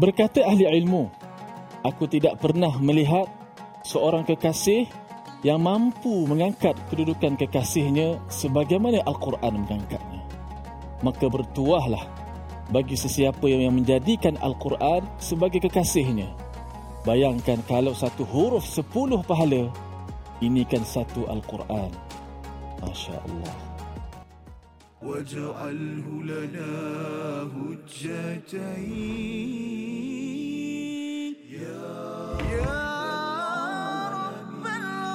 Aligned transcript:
Berkata 0.00 0.40
ahli 0.48 0.64
ilmu, 0.64 1.12
aku 1.84 2.08
tidak 2.08 2.40
pernah 2.40 2.72
melihat 2.80 3.28
seorang 3.84 4.24
kekasih 4.24 4.88
yang 5.44 5.60
mampu 5.60 6.24
mengangkat 6.24 6.72
kedudukan 6.88 7.36
kekasihnya 7.36 8.16
sebagaimana 8.32 9.04
Al-Quran 9.04 9.60
mengangkatnya. 9.60 10.24
Maka 11.04 11.28
bertuahlah 11.28 12.00
bagi 12.72 12.96
sesiapa 12.96 13.44
yang 13.44 13.76
menjadikan 13.76 14.40
Al-Quran 14.40 15.04
sebagai 15.20 15.68
kekasihnya. 15.68 16.32
Bayangkan 17.04 17.60
kalau 17.68 17.92
satu 17.92 18.24
huruf 18.24 18.64
sepuluh 18.64 19.20
pahala, 19.20 19.68
ini 20.40 20.64
kan 20.64 20.80
satu 20.80 21.28
Al-Quran. 21.28 21.92
Masya 22.80 23.20
Allah. 23.20 23.69
واجعله 25.02 26.06
لنا 26.24 26.72
هجتين. 27.56 28.60
يا 31.50 32.38
رب 34.16 34.64
العالمين. 34.66 35.10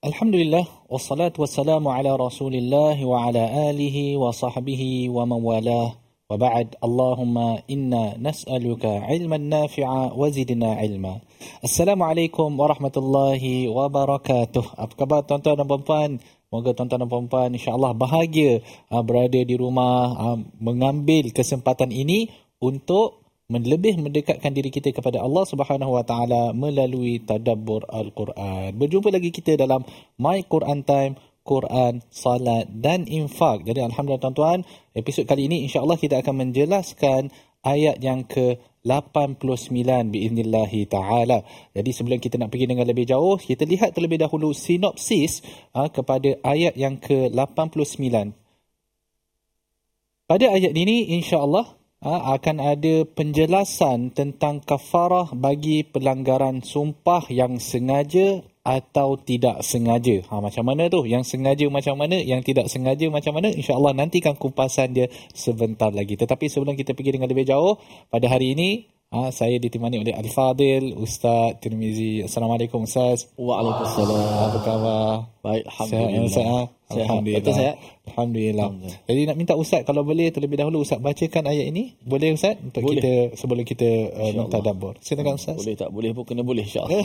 Alhamdulillah 0.00 0.64
wassalatu 0.88 1.44
wassalamu 1.44 1.92
ala 1.92 2.16
Rasulillah 2.16 2.96
wa 3.04 3.28
ala 3.28 3.68
alihi 3.68 4.16
wa 4.16 4.32
sahbihi 4.32 5.12
wa 5.12 5.28
man 5.28 5.44
walah. 5.44 5.92
Wa 6.24 6.40
ba'd 6.40 6.72
Allahumma 6.80 7.60
inna 7.68 8.16
nas'aluka 8.16 9.04
ilman 9.12 9.52
nafi'a 9.52 10.16
wa 10.16 10.24
zidna 10.32 10.80
ilma. 10.80 11.20
Assalamualaikum 11.60 12.48
warahmatullahi 12.48 13.68
wabarakatuh. 13.68 14.72
Apa 14.80 15.04
khabar 15.04 15.20
tuan-tuan 15.28 15.60
dan 15.60 15.68
puan-puan? 15.68 16.10
Moga 16.48 16.72
tuan-tuan 16.72 17.04
dan 17.04 17.10
puan-puan 17.12 17.52
insya-Allah 17.52 17.92
bahagia 17.92 18.64
uh, 18.88 19.04
berada 19.04 19.36
di 19.36 19.52
rumah 19.52 20.16
uh, 20.16 20.38
mengambil 20.64 21.28
kesempatan 21.28 21.92
ini 21.92 22.32
untuk 22.56 23.19
lebih 23.58 23.98
mendekatkan 23.98 24.54
diri 24.54 24.70
kita 24.70 24.94
kepada 24.94 25.18
Allah 25.18 25.42
Subhanahu 25.42 25.98
Wa 25.98 26.04
Taala 26.06 26.54
melalui 26.54 27.18
tadabbur 27.18 27.82
Al-Quran. 27.90 28.78
Berjumpa 28.78 29.10
lagi 29.10 29.34
kita 29.34 29.58
dalam 29.58 29.82
My 30.22 30.46
Quran 30.46 30.86
Time, 30.86 31.18
Quran, 31.42 31.98
Salat 32.14 32.70
dan 32.70 33.10
Infak. 33.10 33.66
Jadi 33.66 33.82
alhamdulillah 33.82 34.22
tuan-tuan, 34.22 34.62
episod 34.94 35.26
kali 35.26 35.50
ini 35.50 35.66
insya-Allah 35.66 35.98
kita 35.98 36.22
akan 36.22 36.46
menjelaskan 36.46 37.34
ayat 37.66 37.98
yang 37.98 38.22
ke 38.22 38.62
89 38.86 39.68
biiznillahi 40.08 40.88
taala. 40.88 41.44
Jadi 41.76 41.90
sebelum 41.92 42.16
kita 42.22 42.40
nak 42.40 42.48
pergi 42.54 42.70
dengan 42.70 42.86
lebih 42.88 43.04
jauh, 43.04 43.36
kita 43.36 43.68
lihat 43.68 43.92
terlebih 43.92 44.22
dahulu 44.22 44.56
sinopsis 44.56 45.44
ha, 45.76 45.90
kepada 45.92 46.38
ayat 46.46 46.78
yang 46.78 46.96
ke 46.96 47.28
89. 47.28 48.32
Pada 50.30 50.46
ayat 50.46 50.72
ini 50.72 51.18
insya-Allah 51.18 51.79
akan 52.00 52.56
ada 52.64 53.04
penjelasan 53.04 54.16
tentang 54.16 54.64
kafarah 54.64 55.36
bagi 55.36 55.84
pelanggaran 55.84 56.64
sumpah 56.64 57.28
yang 57.28 57.60
sengaja 57.60 58.40
atau 58.64 59.20
tidak 59.20 59.60
sengaja. 59.60 60.24
Ha, 60.32 60.40
macam 60.40 60.64
mana 60.64 60.88
tu? 60.88 61.04
Yang 61.04 61.36
sengaja 61.36 61.68
macam 61.68 62.00
mana? 62.00 62.16
Yang 62.16 62.52
tidak 62.52 62.66
sengaja 62.72 63.08
macam 63.12 63.36
mana? 63.36 63.52
InsyaAllah 63.52 63.92
nantikan 63.92 64.32
kupasan 64.32 64.96
dia 64.96 65.12
sebentar 65.36 65.92
lagi. 65.92 66.16
Tetapi 66.16 66.48
sebelum 66.48 66.72
kita 66.72 66.96
pergi 66.96 67.20
dengan 67.20 67.28
lebih 67.28 67.44
jauh, 67.44 67.76
pada 68.08 68.26
hari 68.32 68.56
ini 68.56 68.88
ha, 69.10 69.34
saya 69.34 69.58
ditemani 69.58 69.98
oleh 69.98 70.14
Al-Fadil, 70.14 70.94
Ustaz 70.94 71.58
Tirmizi. 71.58 72.22
Assalamualaikum 72.22 72.86
Ustaz. 72.86 73.26
Waalaikumsalam. 73.34 74.22
Apa 74.46 74.58
khabar? 74.62 75.08
Baik, 75.42 75.64
alhamdulillah. 75.66 76.26
Ustaz? 76.30 76.46
ha? 76.46 76.62
Sehat. 76.90 77.06
Alhamdulillah. 77.06 77.42
Betul, 77.42 77.54
sihat? 77.54 77.76
Alhamdulillah. 78.10 78.66
Alhamdulillah. 78.66 78.98
Jadi 79.06 79.20
nak 79.26 79.36
minta 79.38 79.54
Ustaz 79.54 79.82
kalau 79.86 80.02
boleh 80.02 80.26
terlebih 80.34 80.58
dahulu 80.58 80.82
Ustaz 80.82 80.98
bacakan 80.98 81.44
ayat 81.46 81.66
ini. 81.70 81.94
Boleh 82.02 82.34
Ustaz? 82.34 82.58
Untuk 82.58 82.82
Boleh. 82.82 82.98
kita 82.98 83.12
sebelum 83.38 83.64
kita 83.66 83.86
uh, 83.86 83.94
InsyaAllah. 84.10 84.34
mentadabbur. 84.46 84.94
Silakan 85.02 85.34
Ustaz. 85.38 85.56
Boleh 85.58 85.74
tak 85.78 85.90
boleh 85.90 86.10
pun 86.14 86.24
kena 86.26 86.42
boleh 86.42 86.64
insyaAllah. 86.66 86.98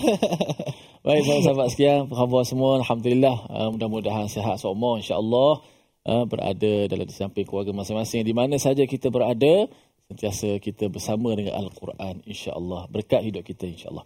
Baik 1.06 1.22
sahabat-sahabat 1.22 1.68
sekian, 1.70 1.98
apa 2.10 2.14
khabar 2.18 2.42
semua? 2.50 2.72
Alhamdulillah. 2.82 3.38
Uh, 3.46 3.70
mudah-mudahan 3.78 4.26
sihat 4.26 4.58
semua 4.58 4.98
insyaAllah. 4.98 5.62
Uh, 6.06 6.22
berada 6.30 6.74
dalam 6.86 7.06
di 7.06 7.14
samping 7.18 7.46
keluarga 7.50 7.74
masing-masing. 7.74 8.26
Di 8.26 8.34
mana 8.34 8.62
saja 8.62 8.86
kita 8.86 9.10
berada, 9.10 9.70
sentiasa 10.10 10.62
kita 10.62 10.88
bersama 10.88 11.34
dengan 11.34 11.58
Al-Quran 11.58 12.22
insyaAllah. 12.30 12.90
Berkat 12.94 13.26
hidup 13.26 13.42
kita 13.42 13.66
insyaAllah. 13.66 14.06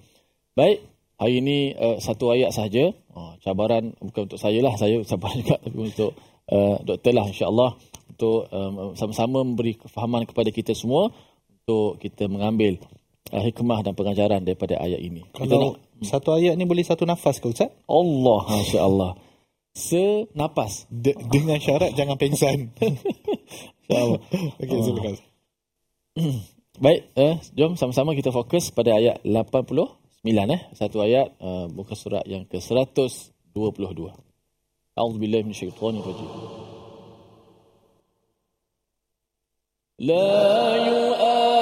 Baik, 0.55 0.83
hari 1.19 1.43
ini 1.43 1.57
uh, 1.75 1.99
satu 1.99 2.31
ayat 2.31 2.55
sahaja. 2.55 2.95
Oh, 3.11 3.35
cabaran 3.43 3.91
bukan 3.99 4.31
untuk 4.31 4.39
saya 4.39 4.63
lah, 4.63 4.75
saya 4.79 5.03
cabaran 5.03 5.43
juga 5.43 5.55
tapi 5.59 5.77
untuk 5.77 6.11
uh, 6.51 6.79
doktor 6.83 7.11
lah 7.11 7.27
insyaAllah. 7.27 7.71
Untuk 8.09 8.47
um, 8.51 8.95
sama-sama 8.95 9.43
memberi 9.43 9.79
kefahaman 9.79 10.27
kepada 10.27 10.49
kita 10.51 10.71
semua 10.75 11.11
untuk 11.63 12.01
kita 12.01 12.25
mengambil 12.31 12.79
uh, 13.35 13.43
hikmah 13.43 13.83
dan 13.83 13.93
pengajaran 13.93 14.41
daripada 14.43 14.79
ayat 14.79 15.03
ini. 15.03 15.27
Kita 15.35 15.51
Kalau 15.51 15.75
nak 15.75 16.07
satu 16.07 16.39
ayat 16.39 16.55
ni 16.55 16.63
boleh 16.63 16.83
satu 16.87 17.03
nafas 17.03 17.43
ke 17.43 17.51
Ustaz? 17.51 17.71
Allah, 17.85 18.41
Masya 18.47 18.79
Allah. 18.79 19.11
Senapas. 19.75 20.87
De- 20.89 21.15
dengan 21.29 21.59
syarat 21.59 21.91
jangan 21.93 22.15
pengsan. 22.15 22.71
InsyaAllah. 23.89 24.21
Okey, 24.63 24.79
silakan. 24.85 25.28
Baik, 26.83 27.01
eh, 27.15 27.35
jom 27.55 27.75
sama-sama 27.75 28.15
kita 28.15 28.31
fokus 28.31 28.71
pada 28.71 28.95
ayat 28.95 29.23
89 29.23 30.23
eh. 30.27 30.61
Satu 30.75 31.03
ayat 31.03 31.35
uh, 31.39 31.67
buka 31.71 31.95
surat 31.95 32.23
yang 32.27 32.43
ke-122. 32.47 33.99
A'udzubillahi 34.95 35.43
minasyaitonir 35.47 36.03
rajim. 36.03 36.29
La 39.99 40.31
yu'a 40.87 41.58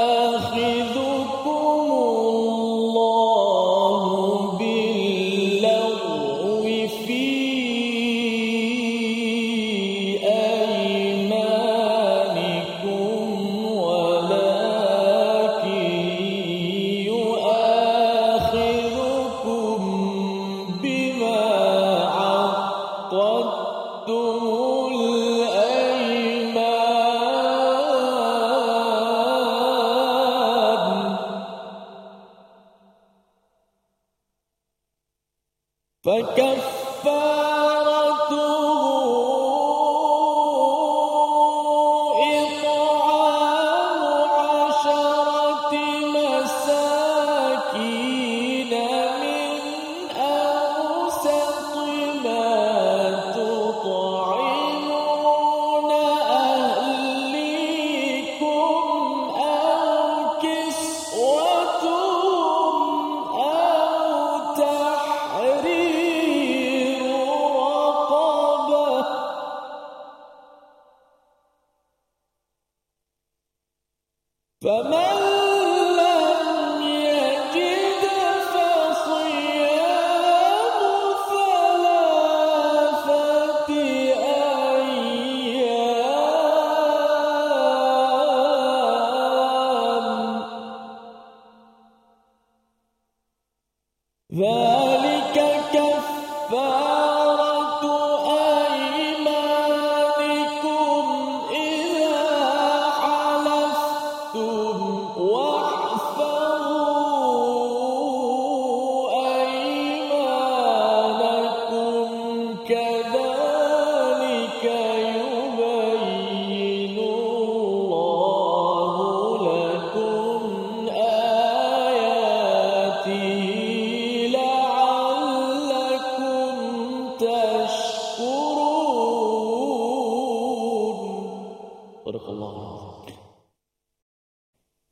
فكفارته 36.06 37.95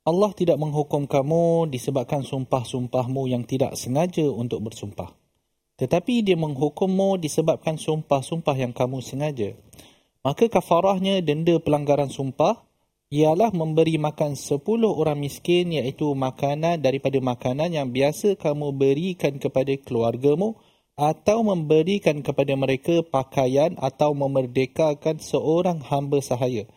Allah 0.06 0.30
tidak 0.38 0.54
menghukum 0.62 1.10
kamu 1.10 1.66
disebabkan 1.66 2.22
sumpah-sumpahmu 2.22 3.26
yang 3.26 3.42
tidak 3.42 3.74
sengaja 3.74 4.22
untuk 4.30 4.62
bersumpah. 4.62 5.10
Tetapi 5.82 6.22
dia 6.22 6.38
menghukummu 6.38 7.18
disebabkan 7.18 7.74
sumpah-sumpah 7.74 8.54
yang 8.54 8.70
kamu 8.70 9.02
sengaja. 9.02 9.58
Maka 10.22 10.46
kafarahnya 10.46 11.18
denda 11.26 11.58
pelanggaran 11.58 12.06
sumpah 12.06 12.62
ialah 13.10 13.50
memberi 13.50 13.98
makan 13.98 14.38
10 14.38 14.62
orang 14.86 15.18
miskin 15.18 15.74
iaitu 15.74 16.06
makanan 16.14 16.78
daripada 16.78 17.18
makanan 17.18 17.74
yang 17.74 17.90
biasa 17.90 18.38
kamu 18.38 18.78
berikan 18.78 19.42
kepada 19.42 19.74
keluargamu 19.74 20.54
atau 20.94 21.42
memberikan 21.42 22.22
kepada 22.22 22.54
mereka 22.54 23.02
pakaian 23.02 23.74
atau 23.82 24.14
memerdekakan 24.14 25.18
seorang 25.18 25.82
hamba 25.82 26.22
sahaya. 26.22 26.70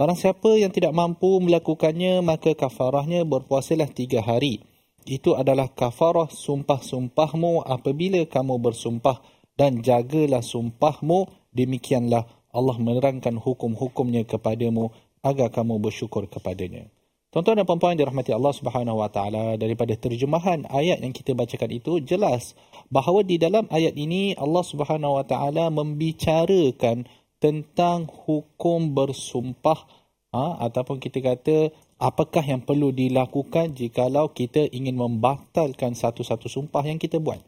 Barang 0.00 0.16
siapa 0.16 0.56
yang 0.56 0.72
tidak 0.72 0.96
mampu 0.96 1.28
melakukannya, 1.44 2.24
maka 2.24 2.56
kafarahnya 2.56 3.28
berpuasalah 3.28 3.92
tiga 3.92 4.24
hari. 4.24 4.64
Itu 5.04 5.36
adalah 5.36 5.68
kafarah 5.76 6.32
sumpah-sumpahmu 6.32 7.68
apabila 7.68 8.24
kamu 8.24 8.64
bersumpah 8.64 9.20
dan 9.60 9.84
jagalah 9.84 10.40
sumpahmu. 10.40 11.28
Demikianlah 11.52 12.24
Allah 12.48 12.76
menerangkan 12.80 13.36
hukum-hukumnya 13.44 14.24
kepadamu 14.24 14.88
agar 15.20 15.52
kamu 15.52 15.76
bersyukur 15.76 16.24
kepadanya. 16.32 16.88
Tuan-tuan 17.28 17.60
dan 17.60 17.68
puan-puan 17.68 17.92
dirahmati 17.92 18.32
Allah 18.32 18.56
Subhanahu 18.56 19.04
Wa 19.04 19.12
Taala 19.12 19.60
daripada 19.60 19.92
terjemahan 20.00 20.64
ayat 20.72 21.04
yang 21.04 21.12
kita 21.12 21.36
bacakan 21.36 21.76
itu 21.76 22.00
jelas 22.00 22.56
bahawa 22.88 23.20
di 23.20 23.36
dalam 23.36 23.68
ayat 23.68 23.92
ini 24.00 24.32
Allah 24.40 24.64
Subhanahu 24.64 25.20
Wa 25.20 25.28
Taala 25.28 25.68
membicarakan 25.68 27.04
tentang 27.40 28.06
hukum 28.06 28.92
bersumpah 28.92 29.88
ha, 30.30 30.60
ataupun 30.60 31.00
kita 31.00 31.24
kata 31.24 31.72
apakah 31.96 32.44
yang 32.44 32.62
perlu 32.62 32.92
dilakukan 32.92 33.72
jikalau 33.72 34.30
kita 34.32 34.68
ingin 34.70 34.96
membatalkan 34.96 35.96
satu-satu 35.96 36.46
sumpah 36.46 36.84
yang 36.84 37.00
kita 37.00 37.16
buat. 37.16 37.40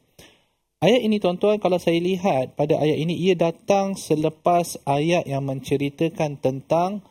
Ayat 0.83 1.07
ini 1.07 1.23
tuan-tuan 1.23 1.63
kalau 1.63 1.79
saya 1.79 2.03
lihat 2.03 2.59
pada 2.59 2.75
ayat 2.75 2.99
ini 2.99 3.15
ia 3.15 3.39
datang 3.39 3.95
selepas 3.95 4.83
ayat 4.83 5.31
yang 5.31 5.47
menceritakan 5.47 6.43
tentang 6.43 7.07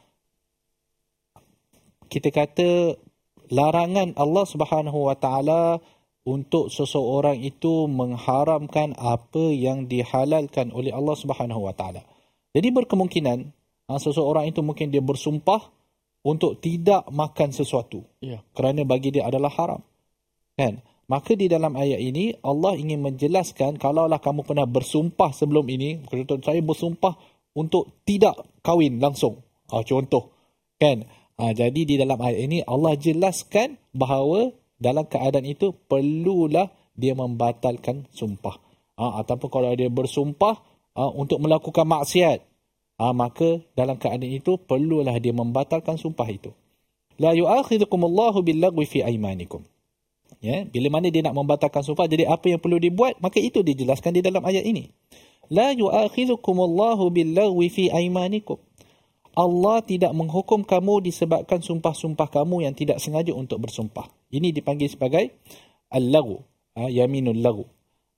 kita 2.11 2.35
kata 2.35 2.99
larangan 3.47 4.11
Allah 4.19 4.43
Subhanahu 4.43 5.07
Wa 5.07 5.15
Taala 5.15 5.79
untuk 6.27 6.67
seseorang 6.67 7.39
itu 7.39 7.87
mengharamkan 7.87 8.91
apa 8.99 9.55
yang 9.55 9.87
dihalalkan 9.87 10.75
oleh 10.75 10.91
Allah 10.91 11.15
Subhanahu 11.15 11.71
Wa 11.71 11.73
Taala. 11.73 12.03
Jadi 12.51 12.67
berkemungkinan 12.71 13.39
ha, 13.87 13.99
seseorang 13.99 14.51
itu 14.51 14.59
mungkin 14.59 14.91
dia 14.91 14.99
bersumpah 14.99 15.71
untuk 16.21 16.61
tidak 16.61 17.09
makan 17.09 17.49
sesuatu 17.49 18.05
Ya. 18.21 18.45
kerana 18.53 18.85
bagi 18.85 19.09
dia 19.15 19.25
adalah 19.25 19.49
haram. 19.57 19.81
Kan? 20.53 20.83
Maka 21.11 21.35
di 21.35 21.51
dalam 21.51 21.75
ayat 21.75 21.99
ini 21.99 22.31
Allah 22.39 22.77
ingin 22.79 23.03
menjelaskan 23.03 23.75
kalaulah 23.75 24.23
kamu 24.23 24.47
pernah 24.47 24.63
bersumpah 24.63 25.35
sebelum 25.35 25.67
ini, 25.67 25.99
contoh 26.07 26.39
saya 26.39 26.63
bersumpah 26.63 27.19
untuk 27.51 27.99
tidak 28.07 28.39
kahwin 28.63 29.03
langsung. 29.03 29.43
Ah 29.67 29.83
contoh. 29.83 30.31
Kan? 30.79 31.03
Ah 31.35 31.51
jadi 31.51 31.83
di 31.83 31.99
dalam 31.99 32.15
ayat 32.15 32.39
ini 32.47 32.63
Allah 32.63 32.95
jelaskan 32.95 33.75
bahawa 33.91 34.55
dalam 34.79 35.03
keadaan 35.03 35.43
itu 35.43 35.75
perlulah 35.75 36.71
dia 36.95 37.11
membatalkan 37.11 38.07
sumpah. 38.15 38.55
Ah 38.95 39.19
ataupun 39.19 39.49
kalau 39.51 39.75
dia 39.75 39.91
bersumpah 39.91 40.70
ah, 40.97 41.11
untuk 41.11 41.39
melakukan 41.43 41.85
maksiat, 41.87 42.39
ah 43.01 43.13
maka 43.15 43.63
dalam 43.73 43.97
keadaan 43.97 44.31
itu 44.31 44.57
perlulah 44.59 45.15
dia 45.17 45.33
membatalkan 45.35 45.95
sumpah 45.97 46.27
itu. 46.29 46.51
La 47.21 47.37
yu'akhidhukumullahu 47.37 48.41
billagwi 48.41 48.85
fi 48.89 48.99
aymanikum. 49.05 49.61
Ya, 50.41 50.65
bila 50.65 50.89
mana 50.89 51.13
dia 51.13 51.21
nak 51.21 51.37
membatalkan 51.37 51.85
sumpah, 51.85 52.09
jadi 52.09 52.25
apa 52.25 52.49
yang 52.49 52.57
perlu 52.57 52.81
dibuat, 52.81 53.19
maka 53.21 53.37
itu 53.37 53.61
dijelaskan 53.61 54.17
di 54.17 54.21
dalam 54.25 54.41
ayat 54.41 54.65
ini. 54.65 54.89
La 55.51 55.75
yu'akhidhukumullahu 55.75 57.13
billagwi 57.13 57.67
fi 57.69 57.83
aymanikum. 57.93 58.57
Allah 59.31 59.79
tidak 59.79 60.11
menghukum 60.11 60.67
kamu 60.67 61.07
disebabkan 61.07 61.63
sumpah-sumpah 61.63 62.27
kamu 62.27 62.67
yang 62.67 62.75
tidak 62.75 62.99
sengaja 62.99 63.31
untuk 63.31 63.63
bersumpah. 63.63 64.11
Ini 64.27 64.51
dipanggil 64.51 64.91
sebagai 64.91 65.39
al-laghu, 65.87 66.43
ha, 66.75 66.91
yaminul 66.91 67.39
laghu. 67.39 67.63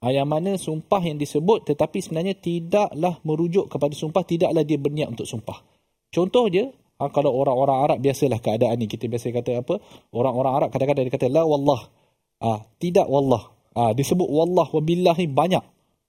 Ha, 0.03 0.11
yang 0.11 0.27
mana 0.27 0.59
sumpah 0.59 0.99
yang 0.99 1.15
disebut 1.15 1.63
tetapi 1.63 2.03
sebenarnya 2.03 2.35
tidaklah 2.35 3.23
merujuk 3.23 3.71
kepada 3.71 3.95
sumpah, 3.95 4.27
tidaklah 4.27 4.67
dia 4.67 4.75
berniat 4.75 5.15
untuk 5.15 5.23
sumpah. 5.23 5.63
Contoh 6.11 6.51
dia, 6.51 6.67
ha, 6.99 7.07
kalau 7.07 7.31
orang-orang 7.31 7.77
Arab 7.87 7.97
biasalah 8.03 8.43
keadaan 8.43 8.83
ni, 8.83 8.91
kita 8.91 9.07
biasa 9.07 9.31
kata 9.31 9.63
apa? 9.63 9.79
Orang-orang 10.11 10.53
Arab 10.59 10.69
kadang-kadang 10.75 11.07
dia 11.07 11.13
kata 11.15 11.31
la 11.31 11.47
wallah. 11.47 11.87
Ah, 12.43 12.59
tidak 12.83 13.07
wallah. 13.07 13.47
Ah, 13.79 13.95
disebut 13.95 14.27
wallah 14.27 14.67
wa 14.67 14.81
billahi 14.83 15.31
banyak. 15.31 15.63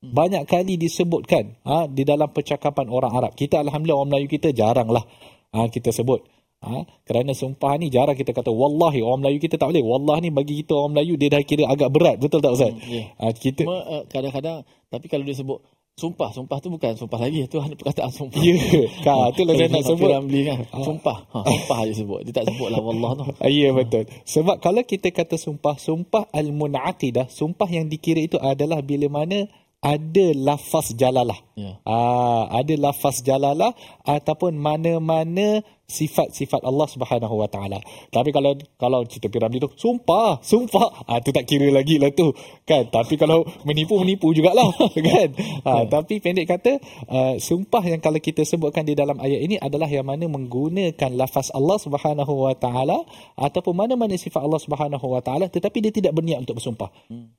Banyak 0.05 0.45
kali 0.51 0.75
disebutkan 0.75 1.63
ah, 1.63 1.87
di 1.87 2.03
dalam 2.03 2.35
percakapan 2.35 2.91
orang 2.91 3.15
Arab. 3.15 3.33
Kita 3.39 3.63
alhamdulillah 3.63 3.95
orang 4.03 4.11
Melayu 4.11 4.27
kita 4.27 4.51
jaranglah 4.51 5.07
ah, 5.55 5.71
kita 5.71 5.95
sebut. 5.95 6.34
Ah, 6.65 6.85
kerana 7.05 7.37
sumpah 7.37 7.77
ni 7.77 7.93
jarang 7.93 8.17
kita 8.17 8.33
kata 8.33 8.49
wallahi 8.49 9.05
orang 9.05 9.21
Melayu 9.21 9.39
kita 9.45 9.61
tak 9.61 9.69
boleh. 9.69 9.85
Wallah 9.85 10.17
ni 10.25 10.33
bagi 10.33 10.65
kita 10.65 10.73
orang 10.73 10.97
Melayu 10.97 11.21
dia 11.21 11.29
dah 11.29 11.43
kira 11.45 11.69
agak 11.69 11.93
berat. 11.93 12.17
Betul 12.17 12.41
tak 12.41 12.57
Ustaz? 12.57 12.73
Hmm, 12.73 12.89
ya. 12.89 13.03
Ah, 13.21 13.33
kita 13.37 13.69
Cuma 13.69 13.79
uh, 13.85 14.03
kadang-kadang 14.09 14.65
tapi 14.89 15.07
kalau 15.13 15.25
dia 15.29 15.37
sebut 15.37 15.61
sumpah, 15.95 16.35
sumpah 16.35 16.59
tu 16.59 16.69
bukan 16.75 16.99
sumpah 16.99 17.19
lagi, 17.23 17.47
tu 17.53 17.63
hanya 17.63 17.79
perkataan 17.79 18.11
sumpah. 18.11 18.41
Ya, 18.43 18.57
Kak, 19.03 19.35
itulah 19.35 19.55
saya 19.55 19.69
nak 19.71 19.85
sebut. 19.87 20.09
Beli 20.27 20.41
kan. 20.47 20.59
Sumpah. 20.83 21.19
Ha, 21.31 21.39
sumpah 21.47 21.79
je 21.87 21.93
sebut. 22.03 22.21
Dia 22.27 22.33
tak 22.43 22.45
sebut 22.51 22.69
lah 22.71 22.81
wallah 22.83 23.11
tu. 23.19 23.25
Ya 23.55 23.71
betul. 23.71 24.11
Sebab 24.27 24.59
kalau 24.59 24.83
kita 24.83 25.15
kata 25.15 25.39
sumpah, 25.39 25.79
sumpah 25.79 26.27
al-mun'aqidah, 26.35 27.31
sumpah 27.31 27.69
yang 27.71 27.87
dikira 27.87 28.23
itu 28.25 28.37
adalah 28.41 28.83
bila 28.83 29.07
mana 29.07 29.47
ada 29.85 30.27
lafaz 30.33 30.97
jalalah. 30.97 31.37
Ya. 31.55 31.77
Ah, 31.85 32.49
ada 32.51 32.75
lafaz 32.81 33.21
jalalah 33.21 33.77
ataupun 34.09 34.57
mana-mana 34.57 35.61
sifat-sifat 35.85 36.65
Allah 36.65 36.89
Subhanahu 36.89 37.35
Wa 37.45 37.49
Taala. 37.49 37.79
Tapi 38.09 38.33
kalau 38.33 38.57
kalau 38.81 39.05
cerita 39.05 39.29
piramid 39.29 39.69
tu 39.69 39.71
sumpah, 39.77 40.41
sumpah, 40.41 41.05
ah 41.05 41.21
tu 41.21 41.31
tak 41.31 41.45
kira 41.45 41.69
lagi 41.69 42.01
lah 42.01 42.09
tu. 42.11 42.33
Kan? 42.65 42.89
Tapi 42.89 43.21
kalau 43.21 43.45
menipu 43.69 44.01
menipu 44.01 44.33
jugalah, 44.33 44.73
kan? 45.09 45.29
Ah, 45.63 45.85
tapi 45.85 46.25
pendek 46.25 46.49
kata, 46.49 46.81
uh, 47.09 47.35
sumpah 47.37 47.85
yang 47.85 48.01
kalau 48.01 48.17
kita 48.19 48.43
sebutkan 48.43 48.89
di 48.89 48.97
dalam 48.97 49.21
ayat 49.21 49.41
ini 49.45 49.57
adalah 49.61 49.87
yang 49.87 50.09
mana 50.09 50.25
menggunakan 50.25 51.11
lafaz 51.15 51.53
Allah 51.53 51.77
Subhanahu 51.77 52.33
Wa 52.33 52.55
Taala 52.57 53.05
ataupun 53.37 53.77
mana-mana 53.77 54.17
sifat 54.17 54.41
Allah 54.41 54.61
Subhanahu 54.61 55.05
Wa 55.05 55.21
Taala 55.21 55.53
tetapi 55.53 55.85
dia 55.85 55.93
tidak 55.93 56.17
berniat 56.17 56.41
untuk 56.41 56.57
bersumpah. 56.61 56.89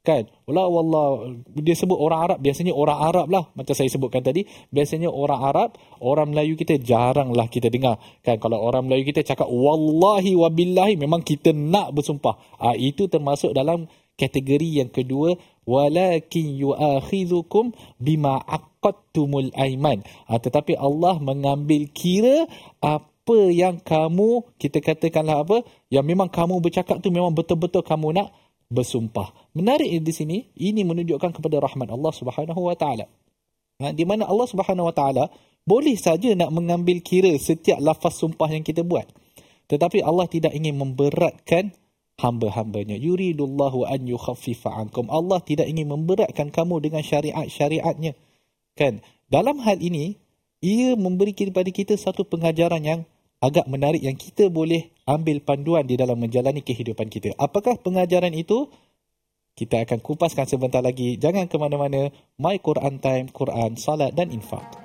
Kan? 0.05 0.29
Wala 0.45 0.69
wallah 0.69 1.33
dia 1.57 1.73
sebut 1.73 1.97
orang 1.97 2.19
Arab 2.29 2.37
biasanya 2.41 2.73
orang 2.77 2.99
Arab 3.01 3.27
lah 3.31 3.43
macam 3.57 3.73
saya 3.73 3.89
sebutkan 3.89 4.21
tadi 4.21 4.45
biasanya 4.69 5.09
orang 5.09 5.41
Arab 5.41 5.69
orang 6.03 6.29
Melayu 6.29 6.53
kita 6.53 6.77
jaranglah 6.77 7.49
kita 7.49 7.73
dengar 7.73 7.97
kan 8.21 8.34
kalau 8.39 8.61
orang 8.61 8.85
Melayu 8.85 9.07
kita 9.09 9.23
cakap 9.23 9.47
wallahi 9.49 10.35
wabillahi 10.35 10.95
memang 10.99 11.21
kita 11.21 11.51
nak 11.51 11.95
bersumpah 11.95 12.37
ah 12.61 12.75
itu 12.75 13.07
termasuk 13.09 13.55
dalam 13.55 13.89
kategori 14.15 14.83
yang 14.85 14.89
kedua 14.91 15.35
walakin 15.67 16.55
yu'akhidhukum 16.55 17.75
bima 17.99 18.39
aqadtumul 18.45 19.51
aiman 19.57 20.05
ah, 20.29 20.39
tetapi 20.39 20.79
Allah 20.79 21.19
mengambil 21.19 21.89
kira 21.91 22.47
apa 22.79 23.37
yang 23.51 23.81
kamu 23.81 24.45
kita 24.61 24.79
katakanlah 24.79 25.43
apa 25.43 25.57
yang 25.89 26.05
memang 26.05 26.29
kamu 26.29 26.61
bercakap 26.61 27.01
tu 27.01 27.09
memang 27.09 27.33
betul-betul 27.33 27.81
kamu 27.81 28.13
nak 28.15 28.29
bersumpah. 28.69 29.33
Menarik 29.53 29.89
di 30.01 30.13
sini 30.13 30.37
ini 30.57 30.81
menunjukkan 30.81 31.37
kepada 31.37 31.61
rahmat 31.61 31.89
Allah 31.93 32.13
Subhanahu 32.13 32.61
wa 32.65 32.75
taala. 32.75 33.05
Ha, 33.81 33.91
di 33.91 34.07
mana 34.07 34.25
Allah 34.25 34.47
Subhanahu 34.47 34.87
wa 34.89 34.95
taala 34.95 35.29
boleh 35.65 35.97
saja 35.97 36.31
nak 36.37 36.53
mengambil 36.53 37.01
kira 37.01 37.33
setiap 37.41 37.81
lafaz 37.81 38.21
sumpah 38.21 38.49
yang 38.53 38.61
kita 38.61 38.85
buat. 38.85 39.09
Tetapi 39.65 40.05
Allah 40.05 40.29
tidak 40.29 40.53
ingin 40.53 40.77
memberatkan 40.77 41.73
hamba-hambanya. 42.21 42.95
Yuridullahu 42.95 43.89
an 43.89 44.05
yukhaffifa 44.05 44.71
ankum. 44.71 45.09
Allah 45.09 45.41
tidak 45.41 45.65
ingin 45.65 45.89
memberatkan 45.89 46.53
kamu 46.53 46.85
dengan 46.85 47.01
syariat-syariatnya. 47.01 48.13
Kan? 48.77 49.01
Dalam 49.25 49.57
hal 49.65 49.81
ini, 49.81 50.21
ia 50.61 50.93
memberi 50.93 51.33
kepada 51.33 51.67
kita 51.73 51.97
satu 51.97 52.23
pengajaran 52.29 52.85
yang 52.85 53.01
agak 53.41 53.65
menarik 53.65 54.05
yang 54.05 54.15
kita 54.15 54.47
boleh 54.53 54.93
ambil 55.09 55.41
panduan 55.41 55.85
di 55.85 55.97
dalam 55.97 56.17
menjalani 56.21 56.61
kehidupan 56.61 57.09
kita. 57.09 57.33
Apakah 57.41 57.81
pengajaran 57.81 58.37
itu? 58.37 58.69
Kita 59.55 59.87
akan 59.87 60.03
kupaskan 60.03 60.45
sebentar 60.51 60.83
lagi. 60.83 61.15
Jangan 61.15 61.47
ke 61.47 61.55
mana-mana. 61.55 62.11
My 62.35 62.59
Quran 62.59 62.99
Time, 62.99 63.31
Quran, 63.31 63.79
Salat 63.79 64.11
dan 64.11 64.27
Infak. 64.35 64.84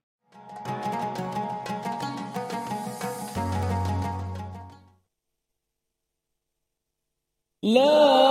لا 7.63 8.30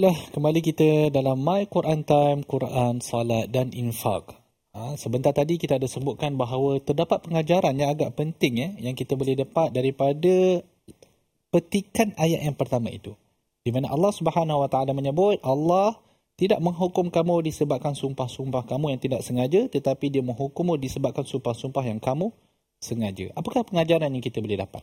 Alhamdulillah, 0.00 0.32
kembali 0.32 0.60
kita 0.64 0.90
dalam 1.12 1.44
My 1.44 1.68
Quran 1.68 2.08
Time, 2.08 2.40
Quran, 2.48 3.04
Salat 3.04 3.52
dan 3.52 3.68
Infak. 3.76 4.32
Ha, 4.72 4.96
sebentar 4.96 5.28
tadi 5.36 5.60
kita 5.60 5.76
ada 5.76 5.84
sebutkan 5.84 6.40
bahawa 6.40 6.80
terdapat 6.80 7.20
pengajaran 7.20 7.76
yang 7.76 7.92
agak 7.92 8.16
penting 8.16 8.64
ya, 8.64 8.68
yang 8.80 8.96
kita 8.96 9.12
boleh 9.12 9.36
dapat 9.36 9.68
daripada 9.76 10.64
petikan 11.52 12.16
ayat 12.16 12.48
yang 12.48 12.56
pertama 12.56 12.88
itu. 12.88 13.12
Di 13.60 13.76
mana 13.76 13.92
Allah 13.92 14.08
Subhanahu 14.16 14.64
Wa 14.64 14.72
Taala 14.72 14.96
menyebut 14.96 15.36
Allah 15.44 16.00
tidak 16.40 16.64
menghukum 16.64 17.12
kamu 17.12 17.52
disebabkan 17.52 17.92
sumpah-sumpah 17.92 18.64
kamu 18.64 18.96
yang 18.96 19.00
tidak 19.04 19.20
sengaja, 19.20 19.68
tetapi 19.68 20.08
dia 20.08 20.24
menghukummu 20.24 20.80
disebabkan 20.80 21.28
sumpah-sumpah 21.28 21.84
yang 21.84 22.00
kamu 22.00 22.32
sengaja. 22.80 23.36
Apakah 23.36 23.68
pengajaran 23.68 24.08
yang 24.08 24.24
kita 24.24 24.40
boleh 24.40 24.64
dapat? 24.64 24.80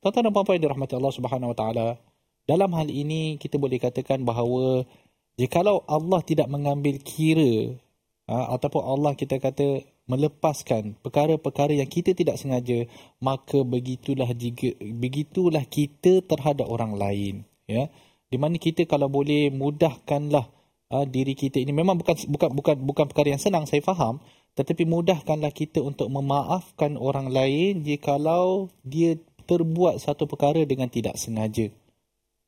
Tuan-tuan 0.00 0.24
dan 0.24 0.32
puan-puan 0.32 0.56
yang 0.56 0.72
dirahmati 0.72 0.96
Allah 0.96 1.12
Subhanahu 1.12 1.52
Wa 1.52 1.56
Taala, 1.60 2.00
dalam 2.48 2.72
hal 2.72 2.88
ini 2.88 3.36
kita 3.36 3.60
boleh 3.60 3.76
katakan 3.76 4.24
bahawa 4.24 4.88
jikalau 5.36 5.84
Allah 5.84 6.24
tidak 6.24 6.48
mengambil 6.48 6.96
kira 7.04 7.76
ha, 8.24 8.56
ataupun 8.56 8.80
Allah 8.80 9.12
kita 9.12 9.36
kata 9.36 9.84
melepaskan 10.08 10.96
perkara-perkara 11.04 11.76
yang 11.76 11.86
kita 11.92 12.16
tidak 12.16 12.40
sengaja 12.40 12.88
maka 13.20 13.60
begitulah 13.60 14.32
jika 14.32 14.72
begitulah 14.80 15.68
kita 15.68 16.24
terhadap 16.24 16.64
orang 16.64 16.96
lain 16.96 17.44
ya. 17.68 17.92
Di 18.28 18.36
mana 18.36 18.60
kita 18.60 18.84
kalau 18.84 19.08
boleh 19.08 19.48
mudahkanlah 19.48 20.52
uh, 20.92 21.06
diri 21.08 21.32
kita 21.32 21.64
ini. 21.64 21.72
Memang 21.72 21.96
bukan 21.96 22.12
bukan 22.28 22.50
bukan 22.52 22.76
bukan 22.84 23.04
perkara 23.08 23.32
yang 23.32 23.40
senang 23.40 23.64
saya 23.64 23.80
faham. 23.80 24.20
Tetapi 24.52 24.84
mudahkanlah 24.84 25.48
kita 25.48 25.80
untuk 25.80 26.12
memaafkan 26.12 27.00
orang 27.00 27.32
lain 27.32 27.88
jikalau 27.88 28.68
dia 28.84 29.16
terbuat 29.48 29.96
satu 29.96 30.28
perkara 30.28 30.60
dengan 30.68 30.92
tidak 30.92 31.16
sengaja 31.16 31.72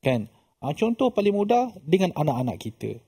kan? 0.01 0.27
Ha, 0.61 0.77
contoh 0.77 1.09
paling 1.09 1.33
mudah 1.33 1.73
dengan 1.81 2.13
anak-anak 2.13 2.57
kita. 2.61 3.01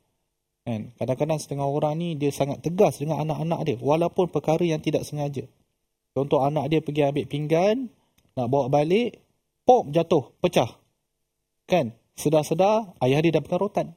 Kan? 0.63 0.95
Kadang-kadang 0.95 1.37
setengah 1.37 1.67
orang 1.67 1.99
ni 1.99 2.15
dia 2.15 2.31
sangat 2.31 2.63
tegas 2.63 2.97
dengan 2.97 3.21
anak-anak 3.21 3.59
dia 3.67 3.77
walaupun 3.77 4.31
perkara 4.31 4.63
yang 4.63 4.79
tidak 4.79 5.03
sengaja. 5.03 5.45
Contoh 6.15 6.39
anak 6.41 6.71
dia 6.71 6.79
pergi 6.79 7.03
ambil 7.03 7.25
pinggan 7.27 7.75
nak 8.33 8.47
bawa 8.47 8.71
balik 8.71 9.19
pop 9.67 9.91
jatuh 9.91 10.31
pecah. 10.39 10.79
Kan? 11.67 11.93
Sedar-sedar 12.17 12.95
ayah 13.03 13.19
dia 13.21 13.35
dah 13.37 13.43
rotan. 13.59 13.93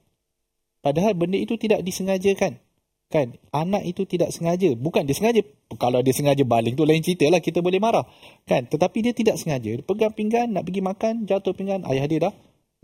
Padahal 0.85 1.15
benda 1.17 1.39
itu 1.41 1.55
tidak 1.57 1.81
disengajakan. 1.87 2.59
Kan? 3.07 3.39
Anak 3.55 3.87
itu 3.87 4.03
tidak 4.03 4.35
sengaja. 4.35 4.75
Bukan 4.75 5.07
dia 5.07 5.15
sengaja 5.15 5.41
kalau 5.79 6.03
dia 6.03 6.13
sengaja 6.13 6.43
baling 6.43 6.75
tu 6.75 6.83
lain 6.83 7.01
cerita 7.01 7.31
lah 7.31 7.39
kita 7.39 7.63
boleh 7.63 7.79
marah. 7.79 8.05
Kan? 8.45 8.67
Tetapi 8.67 8.99
dia 9.07 9.13
tidak 9.15 9.39
sengaja. 9.39 9.71
Dia 9.81 9.85
pegang 9.87 10.11
pinggan 10.11 10.51
nak 10.51 10.67
pergi 10.67 10.83
makan 10.83 11.15
jatuh 11.31 11.55
pinggan 11.55 11.87
ayah 11.87 12.11
dia 12.11 12.21
dah 12.27 12.35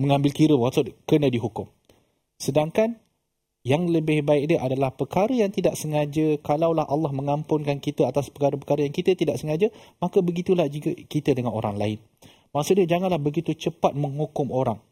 mengambil 0.01 0.33
kira 0.33 0.55
maksud 0.57 0.93
kena 1.05 1.29
dihukum. 1.29 1.69
Sedangkan 2.41 2.99
yang 3.63 3.87
lebih 3.87 4.27
baik 4.27 4.51
dia 4.51 4.59
adalah 4.59 4.91
perkara 4.91 5.31
yang 5.31 5.55
tidak 5.55 5.79
sengaja 5.79 6.35
kalaulah 6.43 6.83
Allah 6.83 7.15
mengampunkan 7.15 7.79
kita 7.79 8.11
atas 8.11 8.27
perkara-perkara 8.35 8.83
yang 8.83 8.91
kita 8.91 9.15
tidak 9.15 9.39
sengaja 9.39 9.71
maka 10.03 10.19
begitulah 10.19 10.67
jika 10.67 10.91
kita 11.07 11.31
dengan 11.39 11.55
orang 11.55 11.79
lain. 11.79 11.99
Maksudnya 12.53 12.85
janganlah 12.85 13.23
begitu 13.23 13.55
cepat 13.55 13.95
menghukum 13.95 14.51
orang. 14.51 14.83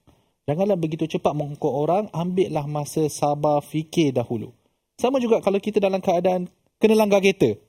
Janganlah 0.48 0.78
begitu 0.80 1.06
cepat 1.06 1.36
menghukum 1.36 1.70
orang, 1.70 2.04
ambillah 2.10 2.64
masa 2.64 3.06
sabar 3.12 3.60
fikir 3.60 4.16
dahulu. 4.16 4.54
Sama 4.96 5.20
juga 5.20 5.44
kalau 5.44 5.60
kita 5.60 5.78
dalam 5.82 6.00
keadaan 6.00 6.48
kena 6.80 6.94
langgar 6.96 7.20
kereta. 7.20 7.60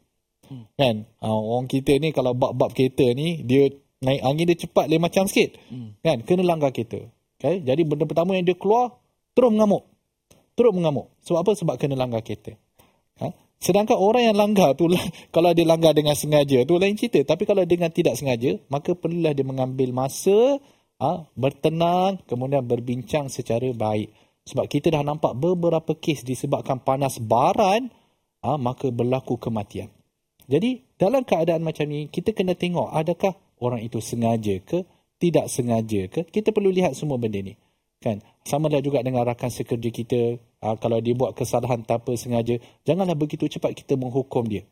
Hmm. 0.48 0.66
Kan? 0.80 1.08
Ha, 1.20 1.28
orang 1.28 1.68
kita 1.68 1.96
ni 2.00 2.16
kalau 2.16 2.32
bab-bab 2.36 2.72
kereta 2.72 3.06
ni 3.12 3.44
dia 3.44 3.72
naik 4.02 4.22
angin 4.24 4.46
dia 4.50 4.58
cepat 4.64 4.86
lain 4.88 5.04
macam 5.04 5.28
sikit. 5.28 5.60
Hmm. 5.68 5.96
Kan? 6.00 6.24
Kena 6.24 6.44
langgar 6.48 6.72
kereta. 6.72 7.06
Okay? 7.42 7.66
Jadi 7.66 7.82
benda 7.82 8.06
pertama 8.06 8.38
yang 8.38 8.46
dia 8.46 8.54
keluar, 8.54 9.02
terus 9.34 9.50
mengamuk. 9.50 9.90
Terus 10.54 10.78
mengamuk. 10.78 11.10
Sebab 11.26 11.42
apa? 11.42 11.52
Sebab 11.58 11.76
kena 11.82 11.98
langgar 11.98 12.22
kereta. 12.22 12.54
Ha? 13.18 13.34
Sedangkan 13.58 13.98
orang 13.98 14.30
yang 14.30 14.38
langgar 14.38 14.78
tu, 14.78 14.86
kalau 15.36 15.50
dia 15.58 15.66
langgar 15.66 15.98
dengan 15.98 16.14
sengaja, 16.14 16.62
tu 16.70 16.78
lain 16.78 16.94
cerita. 16.94 17.26
Tapi 17.26 17.50
kalau 17.50 17.66
dengan 17.66 17.90
tidak 17.90 18.14
sengaja, 18.14 18.62
maka 18.70 18.94
perlulah 18.94 19.34
dia 19.34 19.42
mengambil 19.42 19.90
masa, 19.90 20.62
ha, 21.02 21.26
bertenang, 21.34 22.22
kemudian 22.30 22.62
berbincang 22.62 23.26
secara 23.34 23.74
baik. 23.74 24.14
Sebab 24.46 24.66
kita 24.70 24.94
dah 24.94 25.02
nampak 25.02 25.34
beberapa 25.34 25.98
kes 25.98 26.22
disebabkan 26.22 26.78
panas 26.86 27.18
baran, 27.18 27.90
ha, 28.46 28.58
maka 28.62 28.94
berlaku 28.94 29.42
kematian. 29.42 29.90
Jadi, 30.46 30.86
dalam 30.98 31.26
keadaan 31.26 31.66
macam 31.66 31.90
ni, 31.90 32.06
kita 32.06 32.38
kena 32.38 32.54
tengok 32.54 32.94
adakah 32.94 33.34
orang 33.62 33.82
itu 33.82 33.98
sengaja 33.98 34.58
ke, 34.62 34.86
tidak 35.22 35.46
sengaja 35.48 36.10
ke 36.10 36.26
kita 36.28 36.50
perlu 36.50 36.74
lihat 36.74 36.98
semua 36.98 37.22
benda 37.22 37.38
ni 37.38 37.54
kan 38.02 38.18
sama 38.42 38.74
lah 38.74 38.82
juga 38.82 39.06
dengan 39.06 39.22
rakan 39.22 39.54
sekerja 39.54 39.90
kita 39.94 40.42
uh, 40.66 40.76
kalau 40.78 41.02
dia 41.02 41.14
buat 41.18 41.34
kesalahan 41.38 41.86
tanpa 41.86 42.14
sengaja, 42.18 42.62
janganlah 42.86 43.18
begitu 43.18 43.50
cepat 43.50 43.78
kita 43.78 43.98
menghukum 43.98 44.46
dia. 44.50 44.64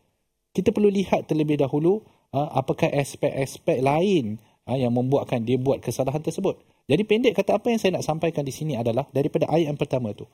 Kita 0.54 0.74
perlu 0.74 0.90
lihat 0.90 1.30
terlebih 1.30 1.62
dahulu 1.62 2.02
uh, 2.34 2.50
apakah 2.58 2.90
aspek-aspek 2.90 3.82
lain 3.86 4.42
uh, 4.66 4.78
yang 4.78 4.94
membuatkan 4.94 5.46
dia 5.46 5.58
buat 5.62 5.82
kesalahan 5.82 6.22
tersebut. 6.22 6.58
Jadi 6.90 7.06
pendek 7.06 7.38
kata 7.38 7.62
apa 7.62 7.70
yang 7.70 7.78
saya 7.78 8.02
nak 8.02 8.06
sampaikan 8.06 8.42
di 8.42 8.50
sini 8.50 8.74
adalah 8.74 9.06
daripada 9.14 9.46
ayat 9.46 9.74
yang 9.74 9.78
pertama 9.78 10.14
tu. 10.18 10.26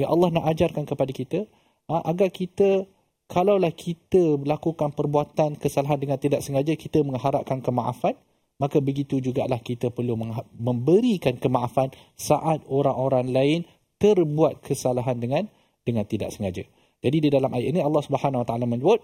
Ya 0.00 0.08
Allah 0.08 0.32
nak 0.32 0.48
ajarkan 0.48 0.88
kepada 0.88 1.12
kita 1.12 1.44
uh, 1.92 2.02
agar 2.08 2.32
kita 2.32 2.88
kalaulah 3.28 3.74
kita 3.76 4.40
melakukan 4.40 4.96
perbuatan 4.96 5.60
kesalahan 5.60 6.00
dengan 6.00 6.16
tidak 6.16 6.40
sengaja 6.40 6.72
kita 6.80 7.04
mengharapkan 7.04 7.60
kemaafan 7.60 8.16
maka 8.58 8.82
begitu 8.82 9.22
jugalah 9.22 9.62
kita 9.62 9.94
perlu 9.94 10.18
memberikan 10.58 11.38
kemaafan 11.38 11.94
saat 12.18 12.66
orang-orang 12.66 13.30
lain 13.30 13.60
terbuat 14.02 14.62
kesalahan 14.62 15.18
dengan 15.18 15.46
dengan 15.86 16.04
tidak 16.04 16.34
sengaja. 16.34 16.66
Jadi 16.98 17.16
di 17.22 17.28
dalam 17.30 17.50
ayat 17.54 17.70
ini 17.70 17.80
Allah 17.80 18.02
Subhanahu 18.02 18.42
Wa 18.42 18.46
Taala 18.46 18.66
menyebut 18.66 19.00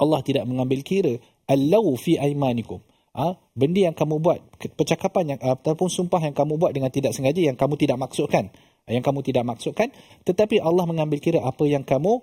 Allah 0.00 0.22
tidak 0.24 0.46
mengambil 0.46 0.80
kira 0.80 1.18
allau 1.50 1.98
fi 1.98 2.16
aimanikum. 2.16 2.80
Ha? 3.10 3.34
benda 3.58 3.90
yang 3.90 3.96
kamu 3.98 4.22
buat, 4.22 4.38
percakapan 4.78 5.34
yang 5.34 5.40
ataupun 5.42 5.90
sumpah 5.90 6.22
yang 6.22 6.30
kamu 6.30 6.62
buat 6.62 6.70
dengan 6.70 6.94
tidak 6.94 7.10
sengaja 7.10 7.42
yang 7.42 7.58
kamu 7.58 7.74
tidak 7.74 7.98
maksudkan, 7.98 8.54
yang 8.86 9.02
kamu 9.02 9.26
tidak 9.26 9.42
maksudkan, 9.50 9.90
tetapi 10.22 10.62
Allah 10.62 10.86
mengambil 10.86 11.18
kira 11.18 11.42
apa 11.42 11.66
yang 11.66 11.82
kamu 11.82 12.22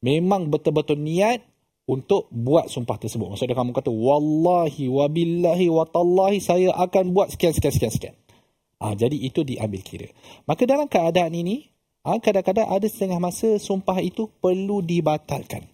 memang 0.00 0.48
betul-betul 0.48 0.96
niat 0.96 1.44
untuk 1.86 2.26
buat 2.34 2.66
sumpah 2.66 2.98
tersebut. 2.98 3.30
Maksudnya 3.30 3.54
kamu 3.54 3.70
kata 3.70 3.94
wallahi 3.94 4.90
wabillahi 4.90 5.70
watallahi 5.70 6.42
saya 6.42 6.74
akan 6.74 7.14
buat 7.14 7.30
sekian 7.30 7.54
sekian 7.54 7.72
sekian 7.72 7.92
sekian. 7.94 8.14
Ha, 8.82 8.92
jadi 8.92 9.16
itu 9.16 9.40
diambil 9.46 9.80
kira. 9.80 10.10
Maka 10.44 10.68
dalam 10.68 10.84
keadaan 10.90 11.32
ini, 11.32 11.70
ha, 12.04 12.20
kadang-kadang 12.20 12.68
ada 12.68 12.84
setengah 12.84 13.16
masa 13.16 13.56
sumpah 13.56 14.02
itu 14.04 14.28
perlu 14.42 14.84
dibatalkan. 14.84 15.64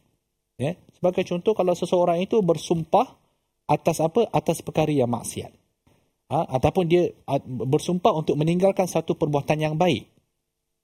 Ya. 0.61 0.79
Sebagai 0.95 1.27
contoh 1.27 1.57
kalau 1.59 1.75
seseorang 1.75 2.23
itu 2.23 2.39
bersumpah 2.45 3.19
atas 3.67 3.99
apa? 3.99 4.31
Atas 4.31 4.63
perkara 4.63 4.93
yang 4.95 5.11
maksiat. 5.11 5.51
Ha, 6.31 6.47
ataupun 6.61 6.85
dia 6.87 7.11
bersumpah 7.49 8.15
untuk 8.15 8.39
meninggalkan 8.39 8.87
satu 8.87 9.19
perbuatan 9.19 9.59
yang 9.59 9.75
baik. 9.75 10.07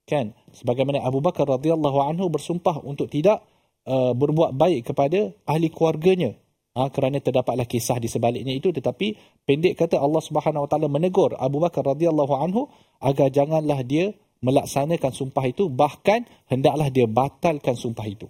Kan? 0.09 0.33
Sebagaimana 0.57 1.05
Abu 1.05 1.21
Bakar 1.21 1.45
radhiyallahu 1.45 2.01
anhu 2.01 2.27
bersumpah 2.33 2.81
untuk 2.81 3.07
tidak 3.13 3.45
uh, 3.85 4.11
berbuat 4.17 4.55
baik 4.55 4.91
kepada 4.91 5.31
ahli 5.47 5.69
keluarganya. 5.71 6.35
Ha, 6.77 6.87
kerana 6.93 7.17
terdapatlah 7.19 7.65
kisah 7.65 7.97
di 7.97 8.07
sebaliknya 8.07 8.53
itu 8.55 8.69
tetapi 8.69 9.17
pendek 9.43 9.73
kata 9.75 9.99
Allah 9.99 10.21
Subhanahu 10.21 10.63
Wa 10.63 10.69
Taala 10.69 10.87
menegur 10.87 11.35
Abu 11.35 11.59
Bakar 11.59 11.81
radhiyallahu 11.81 12.33
anhu 12.39 12.69
agar 13.01 13.33
janganlah 13.33 13.83
dia 13.83 14.15
melaksanakan 14.39 15.11
sumpah 15.11 15.43
itu 15.49 15.67
bahkan 15.67 16.23
hendaklah 16.47 16.87
dia 16.87 17.09
batalkan 17.09 17.75
sumpah 17.75 18.07
itu. 18.07 18.29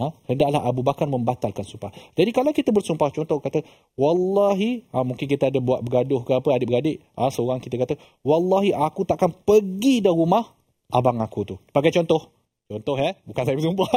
Ha, 0.00 0.12
hendaklah 0.32 0.64
Abu 0.64 0.80
Bakar 0.80 1.06
membatalkan 1.12 1.60
sumpah. 1.60 1.92
Jadi 2.16 2.30
kalau 2.32 2.56
kita 2.56 2.72
bersumpah 2.72 3.12
contoh 3.12 3.38
kata 3.38 3.60
wallahi 4.00 4.88
ha, 4.96 5.04
mungkin 5.04 5.28
kita 5.28 5.48
ada 5.52 5.60
buat 5.60 5.84
bergaduh 5.84 6.24
ke 6.24 6.32
apa 6.36 6.56
adik-beradik 6.56 7.04
ha, 7.16 7.28
seorang 7.28 7.60
kita 7.60 7.76
kata 7.80 8.00
wallahi 8.24 8.72
aku 8.72 9.04
takkan 9.04 9.30
pergi 9.32 10.00
dah 10.04 10.12
rumah 10.12 10.42
abang 10.88 11.20
aku 11.20 11.40
tu. 11.44 11.56
Sebagai 11.68 11.92
contoh 12.02 12.39
Contoh 12.70 12.94
eh, 13.02 13.18
bukan 13.26 13.42
saya 13.42 13.58
bersumpah. 13.58 13.90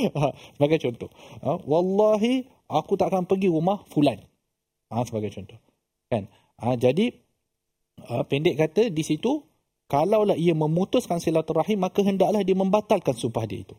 sebagai 0.56 0.80
contoh. 0.80 1.12
Ha, 1.44 1.60
wallahi 1.60 2.48
aku 2.72 2.96
tak 2.96 3.12
akan 3.12 3.28
pergi 3.28 3.52
rumah 3.52 3.84
fulan. 3.92 4.16
Ha, 4.88 5.04
sebagai 5.04 5.28
contoh. 5.28 5.60
Kan? 6.08 6.32
Ha, 6.56 6.72
jadi 6.80 7.12
ha, 8.08 8.24
pendek 8.24 8.56
kata 8.56 8.88
di 8.88 9.04
situ 9.04 9.44
kalaulah 9.92 10.40
ia 10.40 10.56
memutuskan 10.56 11.20
silaturahim 11.20 11.84
maka 11.84 12.00
hendaklah 12.00 12.40
dia 12.40 12.56
membatalkan 12.56 13.12
sumpah 13.12 13.44
dia 13.44 13.60
itu. 13.60 13.76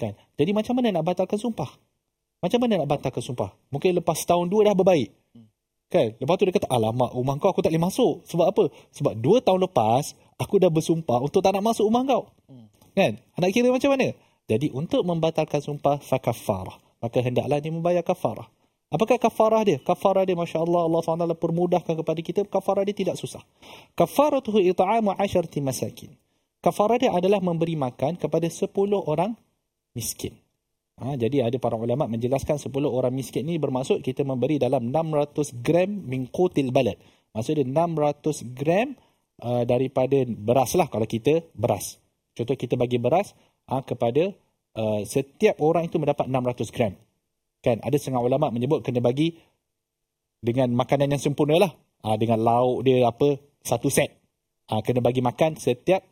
Kan? 0.00 0.16
Jadi 0.40 0.56
macam 0.56 0.80
mana 0.80 0.96
nak 0.96 1.04
batalkan 1.12 1.36
sumpah? 1.36 1.68
Macam 2.40 2.58
mana 2.64 2.80
nak 2.80 2.88
batalkan 2.88 3.20
sumpah? 3.20 3.52
Mungkin 3.68 3.92
lepas 4.00 4.24
tahun 4.24 4.48
dua 4.48 4.72
dah 4.72 4.74
berbaik. 4.76 5.12
Kan? 5.92 6.16
Lepas 6.16 6.34
tu 6.40 6.48
dia 6.48 6.56
kata, 6.56 6.68
alamak 6.72 7.12
rumah 7.12 7.36
kau 7.36 7.52
aku 7.52 7.60
tak 7.60 7.76
boleh 7.76 7.92
masuk. 7.92 8.24
Sebab 8.24 8.46
apa? 8.48 8.64
Sebab 8.96 9.12
dua 9.20 9.44
tahun 9.44 9.68
lepas, 9.68 10.16
aku 10.40 10.56
dah 10.56 10.72
bersumpah 10.72 11.20
untuk 11.20 11.44
tak 11.44 11.52
nak 11.52 11.76
masuk 11.76 11.92
rumah 11.92 12.08
kau. 12.08 12.24
Kan? 12.96 13.20
Nak 13.36 13.52
kira 13.52 13.68
macam 13.68 13.92
mana? 13.92 14.16
Jadi 14.48 14.72
untuk 14.72 15.04
membatalkan 15.04 15.60
sumpah 15.60 16.00
fakafarah. 16.00 16.80
Maka 17.04 17.20
hendaklah 17.20 17.60
dia 17.60 17.68
membayar 17.68 18.00
kafarah. 18.00 18.48
Apakah 18.88 19.20
kafarah 19.20 19.62
dia? 19.66 19.78
Kafarah 19.82 20.24
dia 20.24 20.38
Masya 20.38 20.64
Allah 20.64 20.88
SWT 21.04 21.36
permudahkan 21.36 21.92
kepada 21.92 22.20
kita. 22.24 22.40
Kafarah 22.48 22.88
dia 22.88 22.96
tidak 22.96 23.20
susah. 23.20 23.44
Kafaratuhu 23.92 24.62
ita'amu 24.62 25.12
asyarti 25.12 25.60
masakin. 25.60 26.16
Kafarah 26.64 26.96
dia 26.96 27.10
adalah 27.12 27.42
memberi 27.42 27.76
makan 27.76 28.16
kepada 28.16 28.48
10 28.48 28.72
orang 28.96 29.36
miskin. 29.92 30.32
Ha, 30.96 31.12
jadi 31.12 31.44
ada 31.44 31.60
para 31.60 31.76
ulama 31.76 32.08
menjelaskan 32.08 32.56
10 32.56 32.72
orang 32.88 33.12
miskin 33.12 33.44
ini 33.44 33.60
bermaksud 33.60 34.00
kita 34.00 34.24
memberi 34.24 34.56
dalam 34.56 34.88
600 34.88 35.60
gram 35.60 35.90
mingkutil 35.92 36.72
balad. 36.72 36.96
Maksudnya 37.36 37.68
600 37.68 38.56
gram 38.56 38.96
uh, 39.44 39.68
daripada 39.68 40.24
beras 40.24 40.72
lah 40.72 40.88
kalau 40.88 41.04
kita 41.04 41.44
beras. 41.52 42.00
Contoh 42.36 42.52
kita 42.52 42.76
bagi 42.76 43.00
beras 43.00 43.32
ha, 43.72 43.80
kepada 43.80 44.28
uh, 44.76 45.00
setiap 45.08 45.56
orang 45.64 45.88
itu 45.88 45.96
mendapat 45.96 46.28
600 46.28 46.74
gram. 46.74 46.92
Kan? 47.64 47.80
Ada 47.80 47.96
setengah 47.96 48.20
ulama 48.20 48.52
menyebut 48.52 48.84
kena 48.84 49.00
bagi 49.00 49.40
dengan 50.44 50.70
makanan 50.76 51.16
yang 51.16 51.22
sempurna 51.22 51.56
lah. 51.56 51.72
Ha, 52.04 52.20
dengan 52.20 52.44
lauk 52.44 52.84
dia 52.84 53.08
apa, 53.08 53.40
satu 53.64 53.88
set. 53.88 54.12
Ha, 54.68 54.84
kena 54.84 55.00
bagi 55.00 55.24
makan 55.24 55.56
setiap 55.56 56.04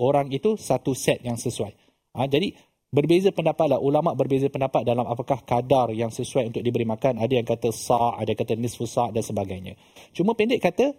orang 0.00 0.32
itu 0.32 0.56
satu 0.56 0.96
set 0.96 1.20
yang 1.20 1.36
sesuai. 1.36 1.76
Ha, 2.16 2.24
jadi 2.24 2.56
berbeza 2.88 3.30
pendapat 3.36 3.76
lah. 3.76 3.78
Ulama 3.78 4.16
berbeza 4.16 4.48
pendapat 4.48 4.82
dalam 4.88 5.04
apakah 5.04 5.44
kadar 5.44 5.92
yang 5.92 6.08
sesuai 6.08 6.56
untuk 6.56 6.64
diberi 6.64 6.88
makan. 6.88 7.20
Ada 7.20 7.32
yang 7.36 7.46
kata 7.46 7.68
sa', 7.68 8.16
ada 8.16 8.32
yang 8.32 8.40
kata 8.40 8.56
nisfu 8.56 8.88
sa' 8.88 9.12
dan 9.12 9.20
sebagainya. 9.20 9.76
Cuma 10.16 10.32
pendek 10.32 10.64
kata, 10.64 10.96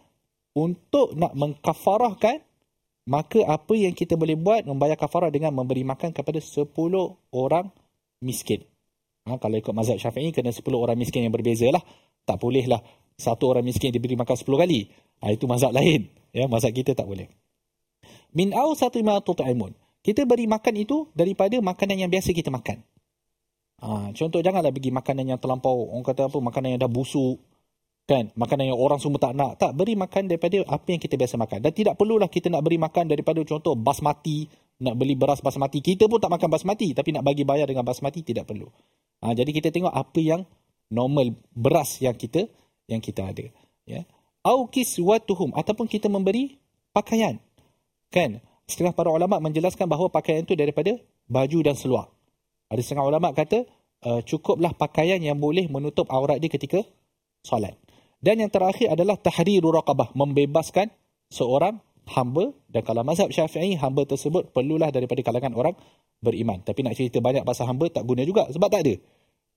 untuk 0.58 1.14
nak 1.14 1.38
mengkafarahkan 1.38 2.47
maka 3.08 3.40
apa 3.48 3.74
yang 3.74 3.96
kita 3.96 4.20
boleh 4.20 4.36
buat 4.36 4.68
membayar 4.68 5.00
kafarah 5.00 5.32
dengan 5.32 5.56
memberi 5.56 5.88
makan 5.88 6.12
kepada 6.12 6.44
10 6.44 6.68
orang 7.32 7.72
miskin. 8.20 8.68
Ha, 9.24 9.40
kalau 9.40 9.56
ikut 9.56 9.72
mazhab 9.72 9.96
syafi'i, 9.96 10.36
kena 10.36 10.52
10 10.52 10.64
orang 10.76 11.00
miskin 11.00 11.24
yang 11.24 11.32
berbeza 11.32 11.72
lah. 11.72 11.80
Tak 12.28 12.36
bolehlah 12.44 12.84
satu 13.16 13.48
orang 13.48 13.64
miskin 13.64 13.96
diberi 13.96 14.20
makan 14.20 14.36
10 14.36 14.44
kali. 14.44 14.92
Ha, 15.24 15.32
itu 15.32 15.48
mazhab 15.48 15.72
lain. 15.72 16.12
Ya, 16.36 16.52
mazhab 16.52 16.76
kita 16.76 16.92
tak 16.94 17.08
boleh. 17.08 17.32
Min 18.36 18.52
au 18.52 18.76
satu 18.76 19.00
ma 19.02 19.24
tut'imun. 19.24 19.72
Kita 20.04 20.28
beri 20.28 20.48
makan 20.48 20.76
itu 20.76 21.08
daripada 21.16 21.56
makanan 21.64 22.08
yang 22.08 22.12
biasa 22.12 22.36
kita 22.36 22.52
makan. 22.52 22.84
Ha, 23.78 24.12
contoh 24.12 24.44
janganlah 24.44 24.76
bagi 24.76 24.92
makanan 24.92 25.32
yang 25.32 25.40
terlampau, 25.40 25.96
orang 25.96 26.04
kata 26.04 26.28
apa, 26.28 26.38
makanan 26.44 26.76
yang 26.76 26.82
dah 26.84 26.92
busuk, 26.92 27.40
kan? 28.08 28.32
Makanan 28.34 28.72
yang 28.74 28.80
orang 28.80 28.98
semua 28.98 29.20
tak 29.20 29.36
nak. 29.36 29.60
Tak 29.60 29.76
beri 29.76 30.00
makan 30.00 30.32
daripada 30.32 30.64
apa 30.66 30.88
yang 30.88 31.02
kita 31.04 31.20
biasa 31.20 31.36
makan. 31.36 31.60
Dan 31.60 31.72
tidak 31.76 32.00
perlulah 32.00 32.32
kita 32.32 32.48
nak 32.48 32.64
beri 32.64 32.80
makan 32.80 33.12
daripada 33.12 33.44
contoh 33.44 33.76
basmati. 33.76 34.48
Nak 34.80 34.96
beli 34.96 35.14
beras 35.20 35.44
basmati. 35.44 35.84
Kita 35.84 36.08
pun 36.08 36.18
tak 36.18 36.32
makan 36.32 36.48
basmati 36.48 36.96
tapi 36.96 37.12
nak 37.12 37.28
bagi 37.28 37.44
bayar 37.44 37.68
dengan 37.68 37.84
basmati 37.84 38.24
tidak 38.24 38.48
perlu. 38.48 38.66
Ha, 39.22 39.36
jadi 39.36 39.50
kita 39.52 39.70
tengok 39.76 39.92
apa 39.92 40.20
yang 40.24 40.42
normal 40.88 41.36
beras 41.52 42.00
yang 42.00 42.16
kita 42.16 42.48
yang 42.88 43.04
kita 43.04 43.28
ada. 43.28 43.46
Ya. 43.84 44.08
Au 44.48 44.72
kiswatuhum 44.72 45.52
ataupun 45.52 45.92
kita 45.92 46.08
memberi 46.08 46.56
pakaian. 46.96 47.42
Kan? 48.08 48.40
Setengah 48.70 48.96
para 48.96 49.12
ulama 49.12 49.44
menjelaskan 49.44 49.90
bahawa 49.90 50.08
pakaian 50.08 50.48
itu 50.48 50.56
daripada 50.56 50.96
baju 51.28 51.60
dan 51.60 51.76
seluar. 51.76 52.08
Ada 52.72 52.80
setengah 52.84 53.04
ulama 53.04 53.36
kata 53.36 53.68
uh, 54.08 54.22
cukuplah 54.24 54.72
pakaian 54.78 55.20
yang 55.20 55.36
boleh 55.36 55.68
menutup 55.68 56.08
aurat 56.08 56.40
dia 56.40 56.52
ketika 56.52 56.84
solat 57.44 57.76
dan 58.18 58.42
yang 58.42 58.50
terakhir 58.50 58.94
adalah 58.94 59.16
tahriru 59.18 59.70
raqabah, 59.70 60.14
membebaskan 60.18 60.90
seorang 61.30 61.78
hamba 62.08 62.56
dan 62.72 62.82
kalau 62.88 63.04
mazhab 63.04 63.30
Syafi'i 63.30 63.76
hamba 63.78 64.08
tersebut 64.08 64.56
perlulah 64.56 64.90
daripada 64.90 65.20
kalangan 65.22 65.54
orang 65.54 65.76
beriman. 66.24 66.64
Tapi 66.64 66.82
nak 66.82 66.96
cerita 66.96 67.20
banyak 67.20 67.44
pasal 67.44 67.68
hamba 67.70 67.92
tak 67.92 68.08
guna 68.08 68.24
juga 68.24 68.48
sebab 68.50 68.68
tak 68.72 68.82
ada. 68.88 68.96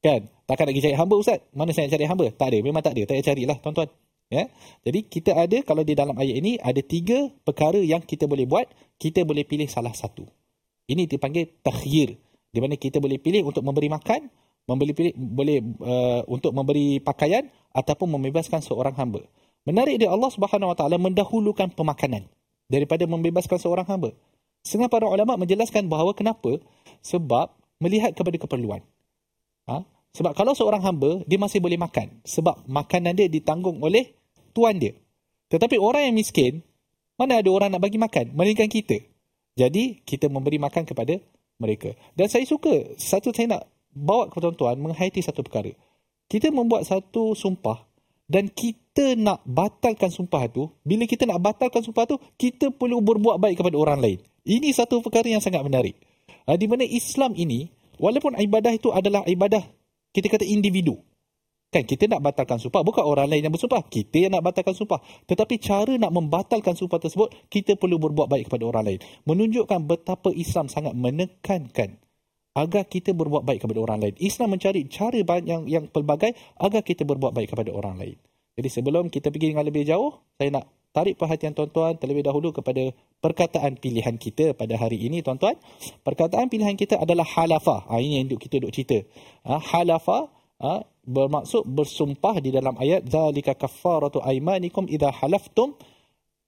Kan? 0.01 0.33
Takkan 0.49 0.65
nak 0.69 0.73
pergi 0.75 0.85
cari 0.91 0.97
hamba 0.97 1.15
ustaz? 1.21 1.41
Mana 1.53 1.71
saya 1.77 1.87
nak 1.89 1.93
cari 1.95 2.07
hamba? 2.09 2.27
Tak 2.33 2.49
ada, 2.53 2.59
memang 2.65 2.83
tak 2.83 2.93
ada. 2.97 3.03
Tak 3.05 3.15
payah 3.17 3.27
carilah 3.33 3.57
tuan-tuan. 3.61 3.89
Ya. 4.31 4.47
Jadi 4.87 5.01
kita 5.11 5.35
ada 5.35 5.59
kalau 5.67 5.83
di 5.83 5.99
dalam 5.99 6.15
ayat 6.15 6.37
ini 6.39 6.55
ada 6.57 6.79
tiga 6.81 7.35
perkara 7.43 7.83
yang 7.83 8.01
kita 8.01 8.31
boleh 8.31 8.47
buat, 8.47 8.67
kita 8.97 9.27
boleh 9.27 9.43
pilih 9.43 9.67
salah 9.67 9.93
satu. 9.93 10.23
Ini 10.87 11.07
dipanggil 11.11 11.63
takhyir. 11.63 12.17
Di 12.51 12.59
mana 12.59 12.75
kita 12.75 12.99
boleh 12.99 13.19
pilih 13.23 13.47
untuk 13.47 13.63
memberi 13.63 13.87
makan, 13.87 14.27
membeli 14.69 14.93
pilih, 14.93 15.15
boleh 15.17 15.59
uh, 15.81 16.21
untuk 16.29 16.53
memberi 16.53 17.01
pakaian 17.01 17.49
ataupun 17.73 18.19
membebaskan 18.19 18.61
seorang 18.61 18.97
hamba. 18.99 19.25
Menarik 19.69 20.01
dia 20.01 20.09
Allah 20.09 20.31
Subhanahu 20.33 20.73
Wa 20.73 20.77
Taala 20.77 20.97
mendahulukan 20.97 21.73
pemakanan 21.77 22.27
daripada 22.71 23.05
membebaskan 23.05 23.61
seorang 23.61 23.85
hamba. 23.89 24.17
Setengah 24.65 24.93
para 24.93 25.09
ulama 25.09 25.41
menjelaskan 25.41 25.89
bahawa 25.89 26.13
kenapa? 26.13 26.61
Sebab 27.01 27.53
melihat 27.81 28.13
kepada 28.13 28.37
keperluan. 28.37 28.85
Ha? 29.69 29.85
Sebab 30.17 30.33
kalau 30.37 30.53
seorang 30.53 30.83
hamba, 30.85 31.23
dia 31.25 31.39
masih 31.41 31.63
boleh 31.63 31.81
makan. 31.81 32.21
Sebab 32.27 32.67
makanan 32.69 33.17
dia 33.17 33.27
ditanggung 33.31 33.81
oleh 33.81 34.13
tuan 34.53 34.77
dia. 34.77 34.93
Tetapi 35.51 35.81
orang 35.81 36.11
yang 36.11 36.17
miskin, 36.17 36.63
mana 37.17 37.41
ada 37.41 37.51
orang 37.51 37.73
nak 37.73 37.83
bagi 37.83 37.99
makan? 37.99 38.37
Melainkan 38.37 38.69
kita. 38.69 39.01
Jadi 39.59 40.03
kita 40.07 40.31
memberi 40.31 40.57
makan 40.57 40.87
kepada 40.87 41.19
mereka. 41.61 41.93
Dan 42.17 42.31
saya 42.31 42.47
suka 42.49 42.97
satu 42.97 43.35
saya 43.35 43.59
nak 43.59 43.63
bawa 43.95 44.31
kepada 44.31 44.51
tuan-tuan 44.51 44.77
menghayati 44.79 45.21
satu 45.23 45.43
perkara. 45.43 45.75
Kita 46.31 46.55
membuat 46.55 46.87
satu 46.87 47.35
sumpah 47.35 47.91
dan 48.31 48.47
kita 48.47 49.19
nak 49.19 49.43
batalkan 49.43 50.07
sumpah 50.07 50.47
tu, 50.47 50.71
bila 50.87 51.03
kita 51.03 51.27
nak 51.27 51.43
batalkan 51.43 51.83
sumpah 51.83 52.07
tu, 52.07 52.15
kita 52.39 52.71
perlu 52.71 53.03
berbuat 53.03 53.43
baik 53.43 53.59
kepada 53.59 53.75
orang 53.75 53.99
lain. 53.99 54.19
Ini 54.47 54.71
satu 54.71 55.03
perkara 55.03 55.27
yang 55.27 55.43
sangat 55.43 55.67
menarik. 55.67 55.99
Ha, 56.47 56.55
di 56.55 56.71
mana 56.71 56.87
Islam 56.87 57.35
ini, 57.35 57.67
walaupun 57.99 58.39
ibadah 58.39 58.71
itu 58.71 58.95
adalah 58.95 59.27
ibadah, 59.27 59.67
kita 60.15 60.31
kata 60.31 60.47
individu. 60.47 61.03
Kan 61.71 61.87
kita 61.87 62.11
nak 62.11 62.23
batalkan 62.23 62.59
sumpah, 62.59 62.83
bukan 62.83 63.07
orang 63.07 63.31
lain 63.31 63.47
yang 63.47 63.55
bersumpah. 63.55 63.87
Kita 63.87 64.27
yang 64.27 64.35
nak 64.35 64.43
batalkan 64.43 64.75
sumpah. 64.75 64.99
Tetapi 65.27 65.55
cara 65.63 65.95
nak 65.99 66.11
membatalkan 66.11 66.75
sumpah 66.75 66.99
tersebut, 66.99 67.31
kita 67.47 67.79
perlu 67.79 67.99
berbuat 68.03 68.27
baik 68.27 68.51
kepada 68.51 68.67
orang 68.67 68.85
lain. 68.91 69.01
Menunjukkan 69.23 69.87
betapa 69.87 70.35
Islam 70.35 70.67
sangat 70.67 70.99
menekankan 70.99 72.00
agar 72.55 72.83
kita 72.87 73.15
berbuat 73.15 73.47
baik 73.47 73.63
kepada 73.63 73.79
orang 73.79 73.99
lain. 74.03 74.15
Islam 74.19 74.59
mencari 74.59 74.87
cara 74.91 75.15
yang 75.47 75.71
yang 75.71 75.85
pelbagai 75.87 76.35
agar 76.59 76.83
kita 76.83 77.07
berbuat 77.07 77.31
baik 77.31 77.55
kepada 77.55 77.71
orang 77.71 77.97
lain. 77.99 78.19
Jadi 78.59 78.69
sebelum 78.69 79.09
kita 79.09 79.31
pergi 79.31 79.55
dengan 79.55 79.65
lebih 79.65 79.87
jauh, 79.87 80.21
saya 80.35 80.51
nak 80.61 80.67
tarik 80.91 81.15
perhatian 81.15 81.55
tuan-tuan 81.55 81.95
terlebih 81.97 82.27
dahulu 82.27 82.51
kepada 82.51 82.91
perkataan 83.23 83.79
pilihan 83.79 84.19
kita 84.19 84.59
pada 84.59 84.75
hari 84.75 84.99
ini 84.99 85.23
tuan-tuan. 85.23 85.55
Perkataan 86.03 86.51
pilihan 86.51 86.75
kita 86.75 86.99
adalah 86.99 87.25
halafa. 87.25 87.87
Ha, 87.87 88.03
ini 88.03 88.21
yang 88.21 88.29
kita 88.35 88.59
duk 88.59 88.75
cerita. 88.75 88.99
Ha, 89.47 89.63
halafa 89.63 90.27
ha, 90.59 90.83
bermaksud 91.07 91.63
bersumpah 91.71 92.43
di 92.43 92.51
dalam 92.51 92.75
ayat 92.77 93.07
zalika 93.07 93.55
kaffaratu 93.55 94.19
aymanikum 94.21 94.91
idza 94.91 95.15
halaftum. 95.15 95.79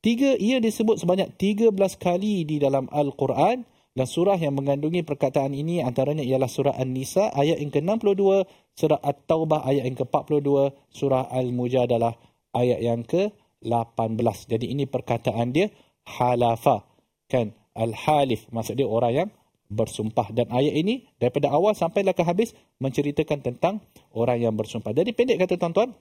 Tiga 0.03 0.35
ia 0.35 0.59
disebut 0.59 0.99
sebanyak 0.99 1.39
13 1.39 1.71
kali 1.95 2.43
di 2.43 2.59
dalam 2.59 2.91
al-Quran 2.91 3.63
dan 3.93 4.09
surah 4.09 4.41
yang 4.41 4.57
mengandungi 4.57 5.05
perkataan 5.05 5.53
ini 5.53 5.85
antaranya 5.85 6.25
ialah 6.25 6.49
surah 6.49 6.81
An-Nisa 6.81 7.29
ayat 7.29 7.61
yang 7.61 7.69
ke-62, 7.69 8.49
surah 8.73 9.01
At-Taubah 9.05 9.69
ayat 9.69 9.85
yang 9.85 9.97
ke-42, 10.01 10.49
surah 10.89 11.29
Al-Mujadalah 11.29 12.17
ayat 12.57 12.81
yang 12.81 13.05
ke-18. 13.05 14.37
Jadi 14.49 14.73
ini 14.73 14.89
perkataan 14.89 15.53
dia 15.53 15.69
halafa. 16.09 16.89
Kan? 17.29 17.53
Al-Halif 17.77 18.49
maksud 18.49 18.81
dia 18.81 18.89
orang 18.89 19.13
yang 19.13 19.29
bersumpah. 19.69 20.33
Dan 20.33 20.49
ayat 20.49 20.73
ini 20.73 21.05
daripada 21.21 21.53
awal 21.53 21.77
sampailah 21.77 22.17
ke 22.17 22.25
habis 22.25 22.57
menceritakan 22.81 23.45
tentang 23.45 23.85
orang 24.17 24.41
yang 24.41 24.57
bersumpah. 24.57 24.93
Jadi 24.97 25.13
pendek 25.13 25.37
kata 25.37 25.61
tuan-tuan, 25.61 25.93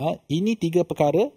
ha, 0.00 0.16
ini 0.28 0.52
tiga 0.56 0.84
perkara 0.84 1.28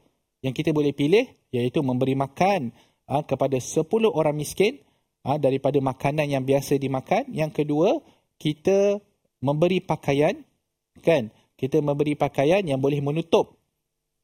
yang 0.43 0.51
kita 0.51 0.75
boleh 0.75 0.91
pilih 0.91 1.23
iaitu 1.55 1.79
memberi 1.79 2.19
makan 2.19 2.75
ha, 3.07 3.23
kepada 3.23 3.55
10 3.59 3.83
orang 4.11 4.35
miskin, 4.35 4.79
ha, 5.23 5.39
daripada 5.39 5.79
makanan 5.79 6.27
yang 6.29 6.43
biasa 6.43 6.77
dimakan. 6.77 7.31
Yang 7.31 7.63
kedua, 7.63 7.99
kita 8.37 8.99
memberi 9.39 9.79
pakaian, 9.79 10.43
kan? 11.01 11.31
Kita 11.55 11.79
memberi 11.79 12.19
pakaian 12.19 12.61
yang 12.63 12.83
boleh 12.83 12.99
menutup 12.99 13.55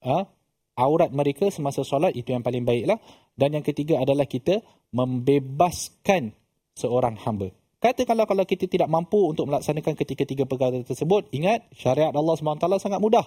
ha, 0.03 0.27
aurat 0.75 1.11
mereka 1.11 1.47
semasa 1.49 1.81
solat, 1.87 2.15
itu 2.15 2.35
yang 2.35 2.43
paling 2.43 2.67
baiklah. 2.67 2.99
Dan 3.39 3.55
yang 3.55 3.63
ketiga 3.63 4.03
adalah 4.03 4.27
kita 4.27 4.59
membebaskan 4.91 6.35
seorang 6.75 7.15
hamba. 7.23 7.55
Katakanlah 7.79 8.27
kalau 8.27 8.43
kita 8.43 8.67
tidak 8.67 8.91
mampu 8.91 9.31
untuk 9.31 9.47
melaksanakan 9.47 9.95
ketiga-tiga 9.95 10.43
perkara 10.43 10.83
tersebut, 10.83 11.31
ingat 11.31 11.63
syariat 11.71 12.11
Allah 12.11 12.35
SWT 12.35 12.67
sangat 12.83 12.99
mudah. 12.99 13.23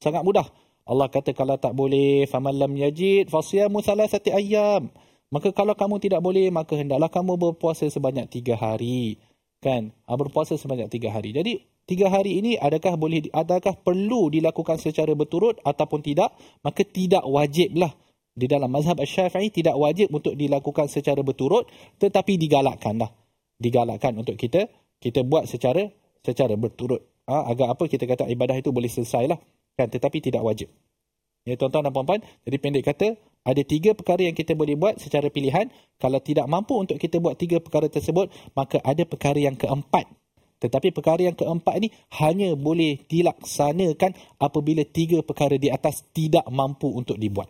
Sangat 0.00 0.24
mudah. 0.24 0.48
Allah 0.88 1.12
kata 1.12 1.36
kalau 1.36 1.60
tak 1.60 1.76
boleh, 1.76 2.24
lam 2.24 2.72
yajid 2.72 3.28
fasiyamu 3.28 3.84
salasati 3.84 4.32
ayyam. 4.32 4.88
Maka 5.30 5.54
kalau 5.54 5.78
kamu 5.78 6.02
tidak 6.02 6.20
boleh, 6.20 6.50
maka 6.50 6.74
hendaklah 6.74 7.06
kamu 7.06 7.38
berpuasa 7.38 7.86
sebanyak 7.86 8.26
tiga 8.26 8.58
hari. 8.58 9.22
Kan? 9.62 9.94
Ha, 10.10 10.18
berpuasa 10.18 10.58
sebanyak 10.58 10.90
tiga 10.90 11.14
hari. 11.14 11.30
Jadi, 11.30 11.62
tiga 11.86 12.10
hari 12.10 12.42
ini 12.42 12.58
adakah 12.58 12.98
boleh 12.98 13.30
adakah 13.30 13.78
perlu 13.78 14.26
dilakukan 14.26 14.82
secara 14.82 15.14
berturut 15.14 15.62
ataupun 15.62 16.02
tidak? 16.02 16.34
Maka 16.66 16.82
tidak 16.82 17.22
wajiblah. 17.22 17.94
Di 18.34 18.50
dalam 18.50 18.70
mazhab 18.74 18.98
syafi'i 18.98 19.54
tidak 19.54 19.78
wajib 19.78 20.10
untuk 20.10 20.34
dilakukan 20.34 20.90
secara 20.90 21.22
berturut. 21.22 21.70
Tetapi 22.02 22.34
digalakkanlah. 22.34 23.14
Digalakkan 23.60 24.18
untuk 24.18 24.34
kita 24.34 24.66
kita 24.98 25.22
buat 25.22 25.46
secara 25.46 25.86
secara 26.26 26.58
berturut. 26.58 27.06
Ha, 27.30 27.46
agar 27.54 27.78
apa 27.78 27.86
kita 27.86 28.02
kata 28.02 28.26
ibadah 28.26 28.58
itu 28.58 28.74
boleh 28.74 28.90
selesai 28.90 29.30
lah. 29.30 29.38
Kan? 29.78 29.86
Tetapi 29.86 30.18
tidak 30.18 30.42
wajib. 30.42 30.66
Ya, 31.46 31.54
tuan-tuan 31.56 31.86
dan 31.86 31.92
puan-puan. 31.94 32.20
Jadi 32.44 32.56
pendek 32.60 32.84
kata, 32.84 33.16
ada 33.40 33.62
tiga 33.64 33.96
perkara 33.96 34.28
yang 34.28 34.36
kita 34.36 34.52
boleh 34.52 34.76
buat 34.76 35.00
secara 35.00 35.32
pilihan. 35.32 35.72
Kalau 35.96 36.20
tidak 36.20 36.44
mampu 36.44 36.76
untuk 36.76 37.00
kita 37.00 37.16
buat 37.20 37.40
tiga 37.40 37.56
perkara 37.60 37.88
tersebut, 37.88 38.28
maka 38.52 38.80
ada 38.84 39.04
perkara 39.08 39.40
yang 39.40 39.56
keempat. 39.56 40.04
Tetapi 40.60 40.92
perkara 40.92 41.24
yang 41.24 41.32
keempat 41.32 41.80
ini 41.80 41.88
hanya 42.20 42.52
boleh 42.52 43.00
dilaksanakan 43.08 44.12
apabila 44.36 44.84
tiga 44.84 45.24
perkara 45.24 45.56
di 45.56 45.72
atas 45.72 46.04
tidak 46.12 46.44
mampu 46.52 46.92
untuk 46.92 47.16
dibuat. 47.16 47.48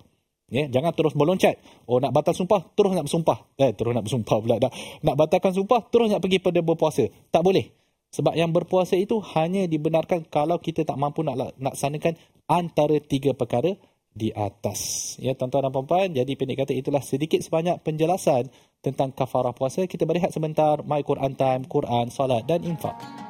Ya, 0.50 0.66
jangan 0.66 0.90
terus 0.94 1.14
meloncat. 1.14 1.58
Oh 1.86 2.02
nak 2.02 2.10
batal 2.10 2.34
sumpah, 2.34 2.70
terus 2.74 2.94
nak 2.94 3.06
bersumpah. 3.06 3.38
Eh, 3.58 3.70
terus 3.74 3.94
nak 3.94 4.06
bersumpah 4.06 4.38
pula 4.42 4.58
dah. 4.58 4.70
Nak 5.02 5.14
batalkan 5.14 5.54
sumpah, 5.54 5.86
terus 5.90 6.10
nak 6.10 6.22
pergi 6.22 6.42
pada 6.42 6.58
berpuasa. 6.58 7.06
Tak 7.30 7.42
boleh. 7.42 7.70
Sebab 8.10 8.34
yang 8.34 8.50
berpuasa 8.50 8.98
itu 8.98 9.22
hanya 9.38 9.70
dibenarkan 9.70 10.26
kalau 10.26 10.58
kita 10.58 10.82
tak 10.82 10.98
mampu 10.98 11.22
nak 11.22 11.54
laksanakan 11.62 12.18
antara 12.50 12.98
tiga 12.98 13.30
perkara 13.30 13.78
di 14.20 14.28
atas. 14.36 15.16
Ya 15.16 15.32
tuan-tuan 15.32 15.64
dan 15.64 15.72
puan-puan, 15.72 16.12
jadi 16.12 16.28
pendek 16.36 16.68
kata 16.68 16.76
itulah 16.76 17.00
sedikit 17.00 17.40
sebanyak 17.40 17.80
penjelasan 17.80 18.52
tentang 18.84 19.16
kafarah 19.16 19.56
puasa. 19.56 19.88
Kita 19.88 20.04
berehat 20.04 20.36
sebentar, 20.36 20.84
My 20.84 21.00
Quran 21.00 21.32
Time, 21.40 21.64
Quran, 21.64 22.12
Salat 22.12 22.44
dan 22.44 22.60
Infak. 22.60 23.29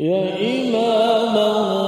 يا 0.00 0.34
إمام 0.40 1.38
الرسل 1.38 1.83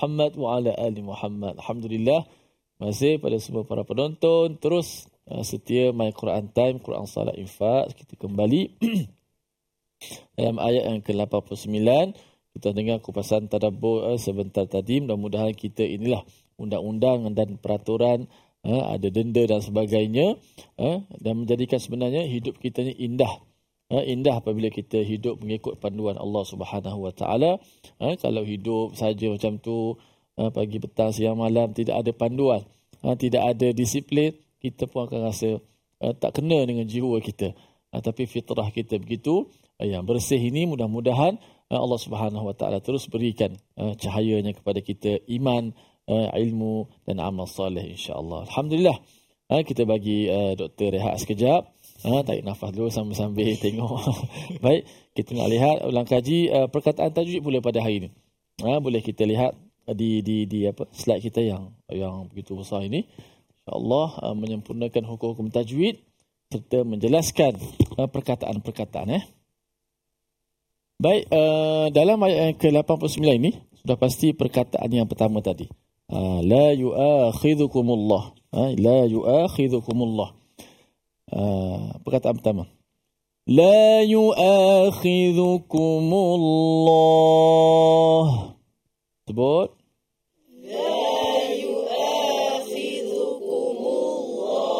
Muhammad 0.00 0.32
wa 0.40 0.56
ala 0.56 0.72
ali 0.80 1.04
Muhammad. 1.04 1.60
Alhamdulillah. 1.60 2.24
Masih 2.80 3.20
pada 3.20 3.36
semua 3.36 3.68
para 3.68 3.84
penonton 3.84 4.56
terus 4.56 5.04
uh, 5.28 5.44
setia 5.44 5.92
My 5.92 6.08
Quran 6.16 6.48
Time, 6.56 6.80
Quran 6.80 7.04
Salat 7.04 7.36
Infak. 7.36 7.92
Kita 7.92 8.16
kembali 8.16 8.80
dalam 10.40 10.56
ayat 10.56 10.88
yang 10.88 11.04
ke-89 11.04 12.16
kita 12.56 12.72
dengar 12.72 13.04
kupasan 13.04 13.52
tadabbur 13.52 14.08
uh, 14.08 14.16
sebentar 14.16 14.64
tadi 14.64 15.04
mudah-mudahan 15.04 15.52
kita 15.52 15.84
inilah 15.84 16.24
undang-undang 16.56 17.36
dan 17.36 17.60
peraturan 17.60 18.24
uh, 18.64 18.96
ada 18.96 19.12
denda 19.12 19.44
dan 19.44 19.60
sebagainya 19.60 20.40
uh, 20.80 21.04
dan 21.20 21.44
menjadikan 21.44 21.76
sebenarnya 21.76 22.24
hidup 22.24 22.56
kita 22.56 22.88
ni 22.88 22.96
indah 23.04 23.44
indah 23.90 24.38
apabila 24.38 24.70
kita 24.70 25.02
hidup 25.02 25.42
mengikut 25.42 25.82
panduan 25.82 26.14
Allah 26.14 26.46
Subhanahu 26.46 27.10
Wa 27.10 27.12
Taala. 27.12 27.58
Uh, 27.98 28.14
kalau 28.22 28.46
hidup 28.46 28.94
saja 28.94 29.26
macam 29.26 29.58
tu 29.58 29.98
uh, 30.38 30.50
pagi 30.54 30.78
petang 30.78 31.10
siang 31.10 31.34
malam 31.34 31.74
tidak 31.74 31.98
ada 31.98 32.14
panduan 32.14 32.62
tidak 33.18 33.56
ada 33.56 33.72
disiplin 33.74 34.36
kita 34.60 34.84
pun 34.84 35.08
akan 35.08 35.32
rasa 35.32 35.56
tak 36.20 36.36
kena 36.36 36.68
dengan 36.68 36.84
jiwa 36.84 37.16
kita. 37.24 37.56
Tapi 37.96 38.28
fitrah 38.28 38.68
kita 38.68 39.00
begitu 39.00 39.48
yang 39.80 40.04
bersih 40.04 40.36
ini 40.36 40.68
mudah-mudahan 40.68 41.40
Allah 41.72 41.96
Subhanahu 41.96 42.52
Wa 42.52 42.54
Taala 42.60 42.84
terus 42.84 43.08
berikan 43.08 43.56
cahayanya 43.72 44.52
kepada 44.52 44.84
kita 44.84 45.16
iman 45.32 45.72
ilmu 46.12 46.92
dan 47.08 47.24
amal 47.24 47.48
soleh 47.48 47.88
insya-Allah. 47.88 48.44
Alhamdulillah. 48.52 49.00
Kita 49.48 49.88
bagi 49.88 50.28
doktor 50.60 50.92
rehat 50.92 51.24
sekejap 51.24 51.79
uh, 52.04 52.20
tarik 52.24 52.44
nafas 52.44 52.70
dulu 52.72 52.88
sambil-sambil 52.88 53.56
tengok 53.64 54.00
baik 54.64 54.86
kita 55.16 55.36
nak 55.36 55.48
lihat 55.50 55.76
ulang 55.84 56.08
kaji 56.08 56.50
uh, 56.52 56.66
perkataan 56.70 57.12
tajwid 57.12 57.40
pula 57.44 57.58
pada 57.60 57.80
hari 57.80 58.06
ini 58.06 58.08
uh, 58.64 58.78
boleh 58.78 59.00
kita 59.04 59.26
lihat 59.26 59.56
di 59.90 60.22
di 60.22 60.46
di 60.46 60.68
apa 60.70 60.86
slide 60.94 61.24
kita 61.24 61.42
yang 61.42 61.74
yang 61.90 62.30
begitu 62.30 62.54
besar 62.54 62.86
ini 62.86 63.08
insyaallah 63.66 64.08
uh, 64.22 64.36
menyempurnakan 64.36 65.02
hukum-hukum 65.08 65.50
tajwid 65.50 65.98
serta 66.50 66.82
menjelaskan 66.86 67.58
uh, 67.98 68.08
perkataan-perkataan 68.08 69.08
eh 69.18 69.24
Baik, 71.00 71.32
uh, 71.32 71.88
dalam 71.96 72.20
ayat 72.28 72.52
yang 72.52 72.56
ke-89 72.60 73.24
ini 73.24 73.56
sudah 73.80 73.96
pasti 73.96 74.36
perkataan 74.36 74.84
yang 74.92 75.08
pertama 75.08 75.40
tadi. 75.40 75.64
Uh, 76.12 76.44
la 76.44 76.76
yu'akhidhukumullah. 76.76 78.36
Uh, 78.52 78.76
la 78.76 79.08
yu'akhidhukumullah. 79.08 80.36
آه، 81.34 82.00
بغيت 82.06 82.26
عم 82.26 82.36
لا 83.46 84.02
يؤاخذكم 84.02 85.78
الله. 86.36 87.44
تبور 89.26 89.68
لا 90.62 91.52
يؤاخذكم 91.66 92.66
الله. 93.86 94.70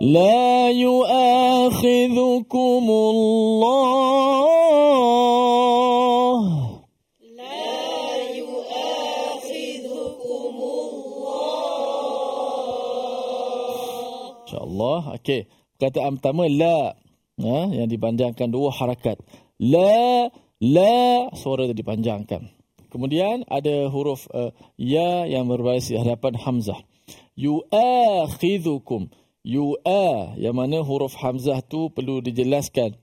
لا 0.00 0.70
يؤاخذكم 0.70 2.10
الله. 2.90 4.57
Okey. 15.18 15.50
Perkataan 15.76 16.22
pertama, 16.22 16.46
la. 16.46 16.94
Ha, 17.38 17.70
yang 17.70 17.86
dipanjangkan 17.86 18.50
dua 18.50 18.74
harakat. 18.74 19.22
La, 19.62 20.26
la, 20.58 21.30
suara 21.38 21.70
itu 21.70 21.74
dipanjangkan. 21.78 22.50
Kemudian 22.88 23.44
ada 23.46 23.86
huruf 23.92 24.26
uh, 24.32 24.50
ya 24.80 25.28
yang 25.28 25.46
berbaris 25.46 25.92
di 25.92 26.00
hadapan 26.00 26.34
hamzah. 26.34 26.80
Yu'akhidhukum. 27.36 29.12
Yu'a 29.44 30.34
yang 30.40 30.56
mana 30.56 30.82
huruf 30.82 31.14
hamzah 31.20 31.62
tu 31.62 31.92
perlu 31.94 32.24
dijelaskan. 32.24 32.96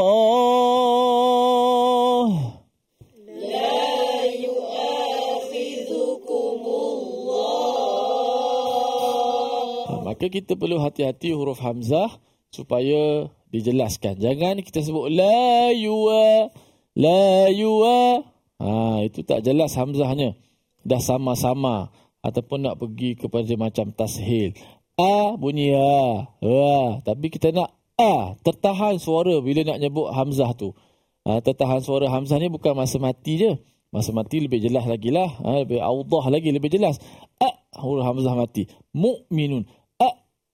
Ha, 9.87 10.02
Maka 10.02 10.26
kita 10.32 10.59
perlu 10.59 10.82
hati-hati 10.82 11.30
huruf 11.30 11.62
hamzah 11.62 12.11
supaya 12.50 13.30
dijelaskan. 13.54 14.18
Jangan 14.18 14.59
kita 14.64 14.82
sebut 14.82 15.12
la 15.12 15.70
yuwa 15.70 16.50
la 16.96 17.52
yuwa. 17.52 18.24
Ha 18.59 19.04
itu 19.04 19.22
tak 19.22 19.44
jelas 19.44 19.76
hamzahnya. 19.76 20.35
Dah 20.82 20.98
sama-sama 20.98 21.92
ataupun 22.24 22.66
nak 22.66 22.80
pergi 22.80 23.14
kepada 23.14 23.52
macam 23.54 23.92
tashil. 23.92 24.56
A 25.01 25.33
bunyi 25.33 25.73
a. 25.73 26.29
Ha, 26.45 27.01
tapi 27.01 27.33
kita 27.33 27.49
nak 27.49 27.73
a 27.97 28.37
tertahan 28.45 29.01
suara 29.01 29.41
bila 29.41 29.65
nak 29.65 29.81
nyebut 29.81 30.13
hamzah 30.13 30.53
tu. 30.53 30.77
Ha, 31.25 31.41
tertahan 31.41 31.81
suara 31.81 32.05
hamzah 32.09 32.37
ni 32.37 32.53
bukan 32.53 32.77
masa 32.77 33.01
mati 33.01 33.41
je. 33.41 33.51
Masa 33.89 34.13
mati 34.13 34.39
lebih 34.39 34.61
jelas 34.61 34.85
lagi 34.85 35.09
lah. 35.09 35.27
Ha, 35.41 35.65
lebih 35.65 35.81
awdah 35.81 36.29
lagi, 36.29 36.53
lebih 36.53 36.69
jelas. 36.69 37.01
A, 37.41 37.49
huruf 37.81 38.05
hamzah 38.05 38.37
mati. 38.37 38.69
Mu'minun. 38.93 39.65
A, 39.97 40.09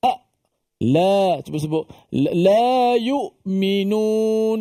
a. 0.07 0.13
La, 0.81 1.43
cuba 1.43 1.57
sebut. 1.59 1.83
La, 2.15 2.31
la 2.31 2.95
yu'minun. 2.97 4.59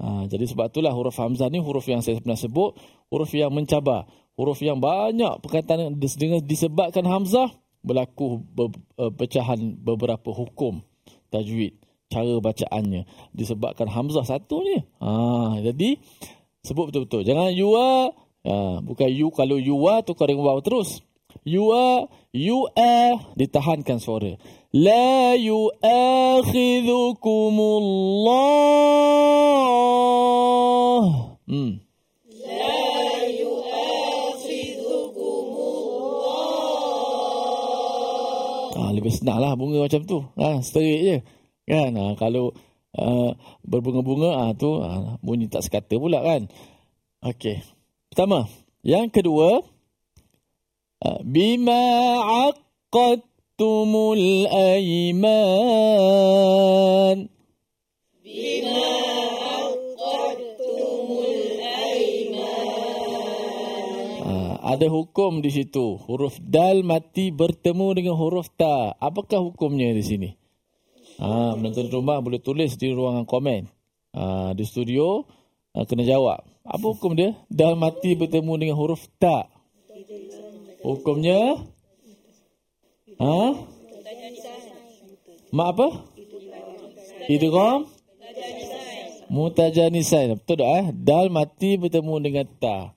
Ha, 0.05 0.29
jadi 0.29 0.45
sebab 0.45 0.69
itulah 0.69 0.93
huruf 0.93 1.17
Hamzah 1.17 1.49
ni 1.49 1.65
huruf 1.65 1.89
yang 1.89 2.05
saya 2.05 2.21
pernah 2.21 2.37
sebut, 2.37 2.77
huruf 3.09 3.33
yang 3.33 3.49
mencabar. 3.49 4.05
Huruf 4.37 4.61
yang 4.61 4.83
banyak 4.83 5.41
perkataan 5.41 5.97
dengan 5.97 6.45
disebabkan 6.45 7.09
Hamzah, 7.09 7.49
berlaku 7.81 8.45
be, 8.45 8.69
uh, 9.01 9.09
pecahan 9.09 9.81
beberapa 9.81 10.29
hukum 10.29 10.85
tajwid. 11.33 11.81
Cara 12.13 12.37
bacaannya. 12.37 13.09
Disebabkan 13.33 13.89
Hamzah 13.89 14.29
satunya. 14.29 14.85
Ha, 15.01 15.57
jadi, 15.65 15.97
sebut 16.61 16.93
betul-betul. 16.93 17.25
Jangan 17.25 17.49
you 17.57 17.73
are, 17.73 18.13
ha, 18.45 18.85
bukan 18.85 19.09
you, 19.09 19.33
kalau 19.33 19.57
you 19.57 19.81
are, 19.89 20.05
tukar 20.05 20.29
dengan 20.29 20.53
wow 20.53 20.61
terus. 20.61 21.01
You 21.49 21.73
are, 21.73 22.13
you 22.31 22.69
are, 22.77 23.19
ditahankan 23.41 23.99
suara. 23.99 24.37
لا 24.74 25.34
يؤاخذكم 25.36 26.56
الله 27.60 29.50
hmm. 31.50 31.82
Ah, 38.80 38.94
lebih 38.94 39.14
senang 39.14 39.38
lah 39.38 39.54
bunga 39.54 39.86
macam 39.86 40.02
tu. 40.06 40.22
Ha, 40.38 40.66
straight 40.66 41.02
je. 41.06 41.18
Kan? 41.70 41.94
Ha, 41.94 42.18
kalau 42.18 42.54
uh, 42.98 43.38
berbunga-bunga, 43.62 44.34
ah 44.34 44.52
tu 44.58 44.82
ha, 44.82 45.18
bunyi 45.22 45.46
tak 45.46 45.62
sekata 45.62 45.94
pula 46.02 46.26
kan. 46.26 46.50
Okey. 47.22 47.62
Pertama. 48.10 48.50
Yang 48.82 49.22
kedua. 49.22 49.62
وعهدتم 53.55 53.95
الأيمان 54.19 55.19
بما 58.25 58.83
عقدتم 59.47 61.07
الأيمان 61.23 62.43
ada 64.65 64.91
hukum 64.91 65.39
di 65.39 65.55
situ. 65.55 66.03
Huruf 66.03 66.43
dal 66.43 66.83
mati 66.83 67.31
bertemu 67.31 67.95
dengan 67.95 68.19
huruf 68.19 68.51
ta. 68.59 68.99
Apakah 68.99 69.39
hukumnya 69.39 69.95
di 69.95 70.03
sini? 70.03 70.35
Ah, 71.23 71.55
ha, 71.55 71.55
menonton 71.55 71.87
rumah 71.95 72.19
boleh 72.19 72.43
tulis 72.43 72.75
di 72.75 72.91
ruangan 72.91 73.23
komen. 73.23 73.71
Ha, 74.19 74.51
di 74.51 74.67
studio 74.67 75.31
ah, 75.79 75.87
kena 75.87 76.03
jawab. 76.03 76.43
Apa 76.67 76.87
hukum 76.91 77.15
dia? 77.15 77.39
Dal 77.47 77.79
mati 77.79 78.19
bertemu 78.19 78.53
dengan 78.59 78.75
huruf 78.75 79.07
ta. 79.23 79.47
Hukumnya? 80.83 81.71
Ha? 83.21 83.39
Mak 85.55 85.69
apa? 85.71 85.87
Idgham? 87.31 87.87
Mutajanisain. 89.31 90.35
Betul 90.37 90.61
tak 90.61 90.71
eh? 90.71 90.87
Dal 90.93 91.27
mati 91.31 91.79
bertemu 91.79 92.15
dengan 92.21 92.47
ta. 92.59 92.93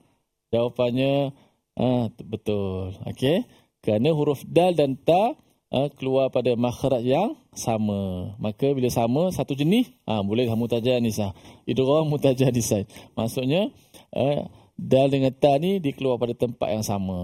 Jawapannya 0.50 1.32
ah, 1.78 2.10
betul. 2.20 2.98
Okey. 3.08 3.46
Kerana 3.80 4.10
huruf 4.12 4.42
dal 4.44 4.74
dan 4.74 4.98
ta 4.98 5.38
ah, 5.70 5.88
keluar 5.94 6.34
pada 6.34 6.52
makhraj 6.58 7.00
yang 7.06 7.38
sama. 7.54 8.34
Maka 8.42 8.74
bila 8.74 8.90
sama 8.90 9.30
satu 9.30 9.54
jenis, 9.54 9.88
ah, 10.04 10.20
boleh 10.20 10.50
mutajanisah. 10.50 11.32
Idgham 11.64 12.10
mutajanisain. 12.10 12.90
Maksudnya 13.14 13.70
ah, 14.12 14.50
dal 14.78 15.10
dengan 15.10 15.34
ta 15.34 15.58
ni 15.58 15.82
dikeluar 15.82 16.22
pada 16.22 16.38
tempat 16.38 16.70
yang 16.70 16.86
sama. 16.86 17.18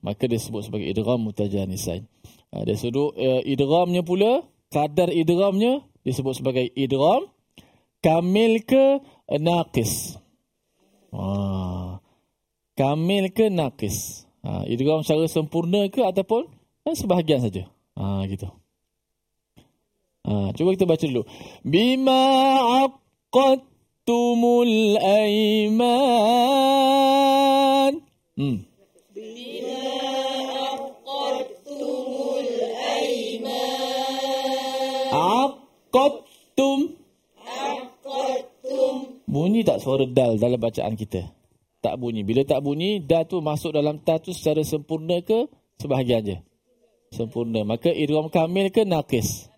Maka 0.00 0.24
disebut 0.24 0.64
sebagai 0.64 0.88
idgham 0.88 1.20
mutajanisain. 1.20 2.08
Ah, 2.48 2.64
dari 2.64 2.80
sudut 2.80 3.12
uh, 3.12 3.44
idghamnya 3.44 4.00
pula, 4.00 4.48
kadar 4.72 5.12
idghamnya 5.12 5.84
disebut 6.08 6.40
sebagai 6.40 6.72
idgham 6.72 7.28
kamil 8.00 8.64
ke 8.64 9.04
naqis. 9.36 10.16
Ah. 11.12 12.00
Kamil 12.76 13.28
ke 13.32 13.52
naqis. 13.52 14.24
Ha, 14.46 14.62
idgham 14.64 15.02
secara 15.04 15.26
sempurna 15.26 15.90
ke 15.92 16.00
ataupun 16.00 16.48
eh, 16.86 16.94
sebahagian 16.96 17.42
saja. 17.42 17.66
Ha, 17.98 18.24
gitu. 18.30 18.46
Ha, 20.22 20.52
cuba 20.54 20.76
kita 20.76 20.86
baca 20.86 21.02
dulu. 21.02 21.26
Bima 21.66 22.22
aqattumul 24.06 24.94
aiman. 25.02 25.82
Hmm. 28.38 28.62
Aqattum. 35.10 36.94
Bunyi 39.26 39.66
tak 39.66 39.82
suara 39.82 40.06
dal 40.06 40.38
dalam 40.38 40.62
bacaan 40.62 40.94
kita? 40.94 41.26
Tak 41.82 41.98
bunyi. 41.98 42.22
Bila 42.22 42.46
tak 42.46 42.62
bunyi, 42.62 43.02
dal 43.02 43.26
tu 43.26 43.42
masuk 43.42 43.74
dalam 43.74 43.98
ta 43.98 44.22
tu 44.22 44.30
secara 44.30 44.62
sempurna 44.62 45.18
ke 45.18 45.50
sebahagian 45.82 46.22
je? 46.22 46.38
Sempurna. 47.10 47.66
Maka 47.66 47.90
idgham 47.90 48.30
kamil 48.30 48.70
ke 48.70 48.86
nakis? 48.86 49.50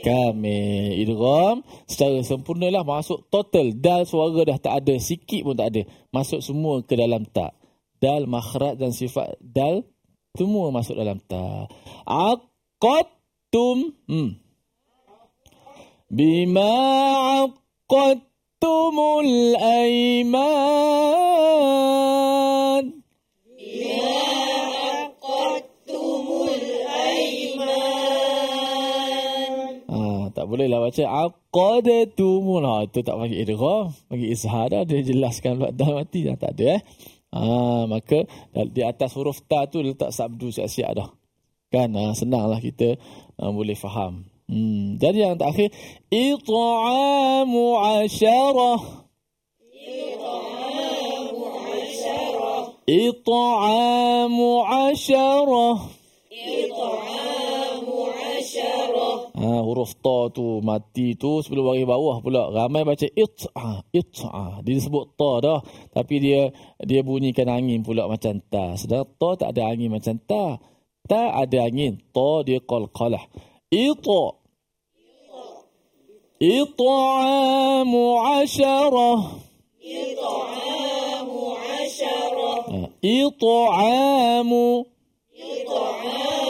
Kamil. 0.00 1.04
Idgham 1.04 1.60
secara 1.84 2.24
sempurna 2.24 2.72
lah 2.72 2.84
masuk 2.84 3.28
total. 3.28 3.76
Dal 3.76 4.08
suara 4.08 4.44
dah 4.44 4.58
tak 4.58 4.74
ada. 4.84 4.94
Sikit 4.96 5.44
pun 5.44 5.56
tak 5.56 5.76
ada. 5.76 5.82
Masuk 6.10 6.40
semua 6.40 6.82
ke 6.84 6.96
dalam 6.96 7.24
ta. 7.28 7.52
Dal, 8.00 8.24
makhraj 8.24 8.80
dan 8.80 8.96
sifat 8.96 9.36
dal 9.44 9.84
semua 10.32 10.72
masuk 10.72 10.96
dalam 10.96 11.20
ta. 11.20 11.68
Aqattum. 12.08 13.92
Hmm. 14.08 14.40
Bima 16.10 17.46
aqattumul 17.46 19.54
aiman. 19.60 22.29
Boleh 30.50 30.66
lah 30.66 30.82
baca 30.82 31.04
aqadatumul. 31.06 32.66
Ha, 32.66 32.90
itu 32.90 32.98
tak 33.06 33.14
panggil 33.14 33.46
idgham, 33.46 33.94
panggil 34.10 34.28
izhar 34.34 34.66
dah 34.66 34.82
dia 34.82 35.06
jelaskan 35.06 35.62
pula 35.62 35.70
dah 35.70 35.90
mati 35.94 36.26
dah 36.26 36.34
tak 36.34 36.58
ada 36.58 36.76
eh. 36.76 36.82
Ah, 37.30 37.86
maka 37.86 38.26
di 38.74 38.82
atas 38.82 39.14
huruf 39.14 39.46
ta 39.46 39.70
tu 39.70 39.78
letak 39.86 40.10
sabdu 40.10 40.50
siap-siap 40.50 40.90
dah. 40.98 41.08
Kan 41.70 41.94
ah, 41.94 42.10
senanglah 42.10 42.58
kita 42.58 42.98
ah, 43.38 43.54
boleh 43.54 43.78
faham. 43.78 44.26
Hmm, 44.50 44.98
jadi 44.98 45.30
yang 45.30 45.38
terakhir 45.38 45.70
it'amu 46.10 47.78
asyarah. 47.78 49.06
It'amu 52.90 54.50
asyarah. 54.66 55.78
Ha, 59.40 59.64
huruf 59.64 59.96
ta 60.04 60.28
tu 60.28 60.60
mati 60.60 61.16
tu 61.16 61.40
sebelum 61.40 61.72
bagi 61.72 61.88
bawah 61.88 62.20
pula. 62.20 62.52
Ramai 62.52 62.84
baca 62.84 63.08
it'a 63.08 63.80
it'a 63.88 64.60
dia 64.60 64.72
disebut 64.76 65.16
ta 65.16 65.40
dah 65.40 65.60
tapi 65.96 66.20
dia 66.20 66.52
dia 66.84 67.00
bunyikan 67.00 67.48
angin 67.48 67.80
pula 67.80 68.04
macam 68.04 68.36
ta. 68.52 68.76
Sedang 68.76 69.08
ta 69.16 69.40
tak 69.40 69.56
ada 69.56 69.72
angin 69.72 69.88
macam 69.96 70.20
ta. 70.28 70.60
Ta 71.08 71.32
ada 71.40 71.58
angin 71.64 71.96
ta 72.12 72.44
dia 72.44 72.60
qalqalah 72.60 73.24
ita 73.70 74.22
it'amu 76.42 78.04
asyarah 78.42 79.18
it'amu 79.78 81.40
asyarah 81.54 82.58
it'amu. 83.00 84.90
pada 85.70 86.10
awal 86.10 86.49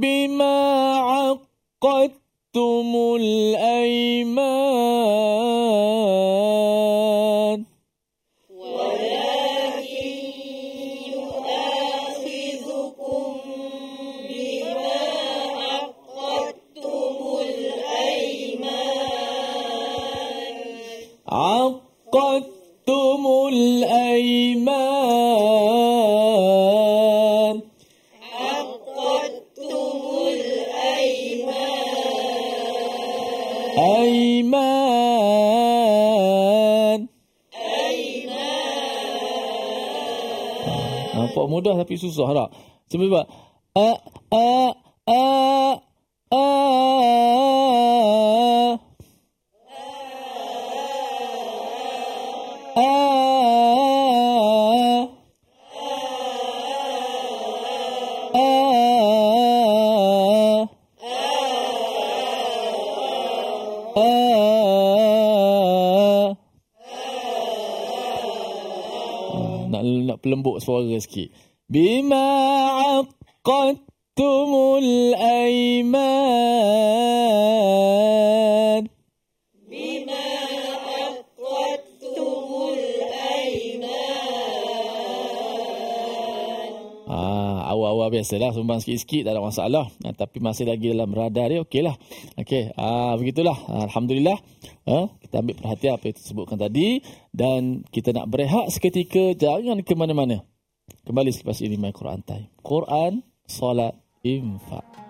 بما 0.00 0.56
عقدتم 0.96 2.88
الأيمان 3.20 4.89
mudah 41.60 41.76
tapi 41.84 41.94
susah 42.00 42.28
tak? 42.32 42.48
Buat. 42.90 43.26
A 43.76 43.88
a 43.88 43.88
a 44.34 44.44
a 44.50 44.79
lembut 70.30 70.62
suara 70.62 70.94
sikit. 71.02 71.34
Bima 71.66 73.02
aqattumul 73.02 75.18
aiman. 75.18 76.06
Bima 79.70 80.26
aqattumul 81.10 82.82
aiman. 83.10 83.90
Ah, 87.10 87.74
awal-awal 87.74 88.14
biasalah 88.14 88.54
sumbang 88.54 88.78
sikit-sikit 88.82 89.26
tak 89.26 89.34
ada 89.34 89.42
masalah. 89.42 89.86
Nah, 90.02 90.12
tapi 90.14 90.38
masih 90.38 90.66
lagi 90.70 90.94
dalam 90.94 91.10
radar 91.10 91.50
dia 91.50 91.66
okeylah. 91.66 91.98
Okey, 92.38 92.70
ah 92.78 93.18
begitulah. 93.18 93.58
Alhamdulillah. 93.90 94.38
Ha, 94.88 95.12
kita 95.20 95.44
ambil 95.44 95.60
perhatian 95.60 95.92
apa 95.96 96.04
yang 96.08 96.16
disebutkan 96.16 96.56
tadi 96.56 97.04
dan 97.36 97.84
kita 97.92 98.16
nak 98.16 98.32
berehat 98.32 98.72
seketika 98.72 99.36
jangan 99.36 99.84
ke 99.84 99.92
mana-mana. 99.92 100.40
Kembali 101.04 101.30
selepas 101.30 101.60
ini 101.60 101.76
My 101.76 101.92
Quran 101.92 102.24
Time. 102.24 102.48
Quran, 102.64 103.20
solat, 103.44 103.94
infak. 104.24 105.09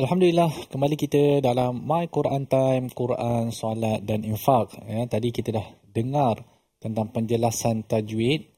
Alhamdulillah 0.00 0.72
kembali 0.72 0.96
kita 0.96 1.44
dalam 1.44 1.84
My 1.84 2.08
Quran 2.08 2.48
Time, 2.48 2.88
Quran, 2.88 3.52
Solat 3.52 4.00
dan 4.00 4.24
Infak. 4.24 4.72
Ya, 4.88 5.04
tadi 5.04 5.28
kita 5.28 5.52
dah 5.52 5.66
dengar 5.92 6.40
tentang 6.80 7.12
penjelasan 7.12 7.84
tajwid 7.84 8.48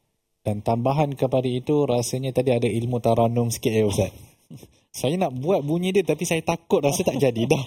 dan 0.47 0.63
tambahan 0.63 1.19
kepada 1.19 1.51
itu 1.51 1.83
rasanya 1.83 2.31
tadi 2.31 2.55
ada 2.55 2.71
ilmu 2.71 3.03
taranum 3.03 3.51
sikit 3.51 3.75
ya 3.75 3.83
Ustaz. 3.91 4.15
saya 5.03 5.19
nak 5.19 5.35
buat 5.35 5.67
bunyi 5.67 5.91
dia 5.91 6.07
tapi 6.07 6.23
saya 6.23 6.47
takut 6.47 6.79
rasa 6.79 7.03
tak 7.03 7.19
jadi 7.19 7.43
dah. 7.51 7.65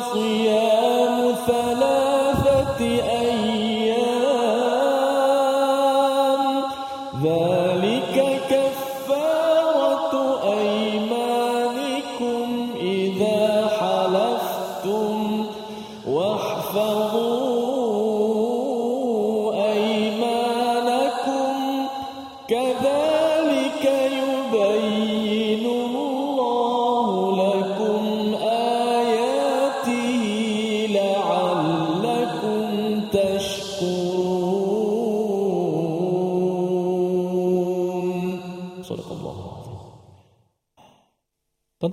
فصيام 0.08 0.47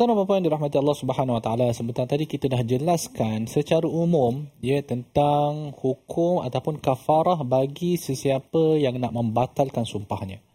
Tuan-tuan 0.06 0.22
dan 0.22 0.30
puan 0.30 0.38
yang 0.38 0.48
dirahmati 0.54 0.78
Allah 0.78 0.98
Subhanahu 1.02 1.36
Wa 1.42 1.44
Taala, 1.50 1.68
sebentar 1.74 2.06
tadi 2.06 2.30
kita 2.30 2.46
dah 2.46 2.62
jelaskan 2.62 3.50
secara 3.50 3.90
umum 3.90 4.46
ya 4.62 4.78
tentang 4.86 5.74
hukum 5.74 6.46
ataupun 6.46 6.78
kafarah 6.78 7.42
bagi 7.42 7.98
sesiapa 7.98 8.78
yang 8.78 9.02
nak 9.02 9.18
membatalkan 9.18 9.82
sumpahnya. 9.82 10.46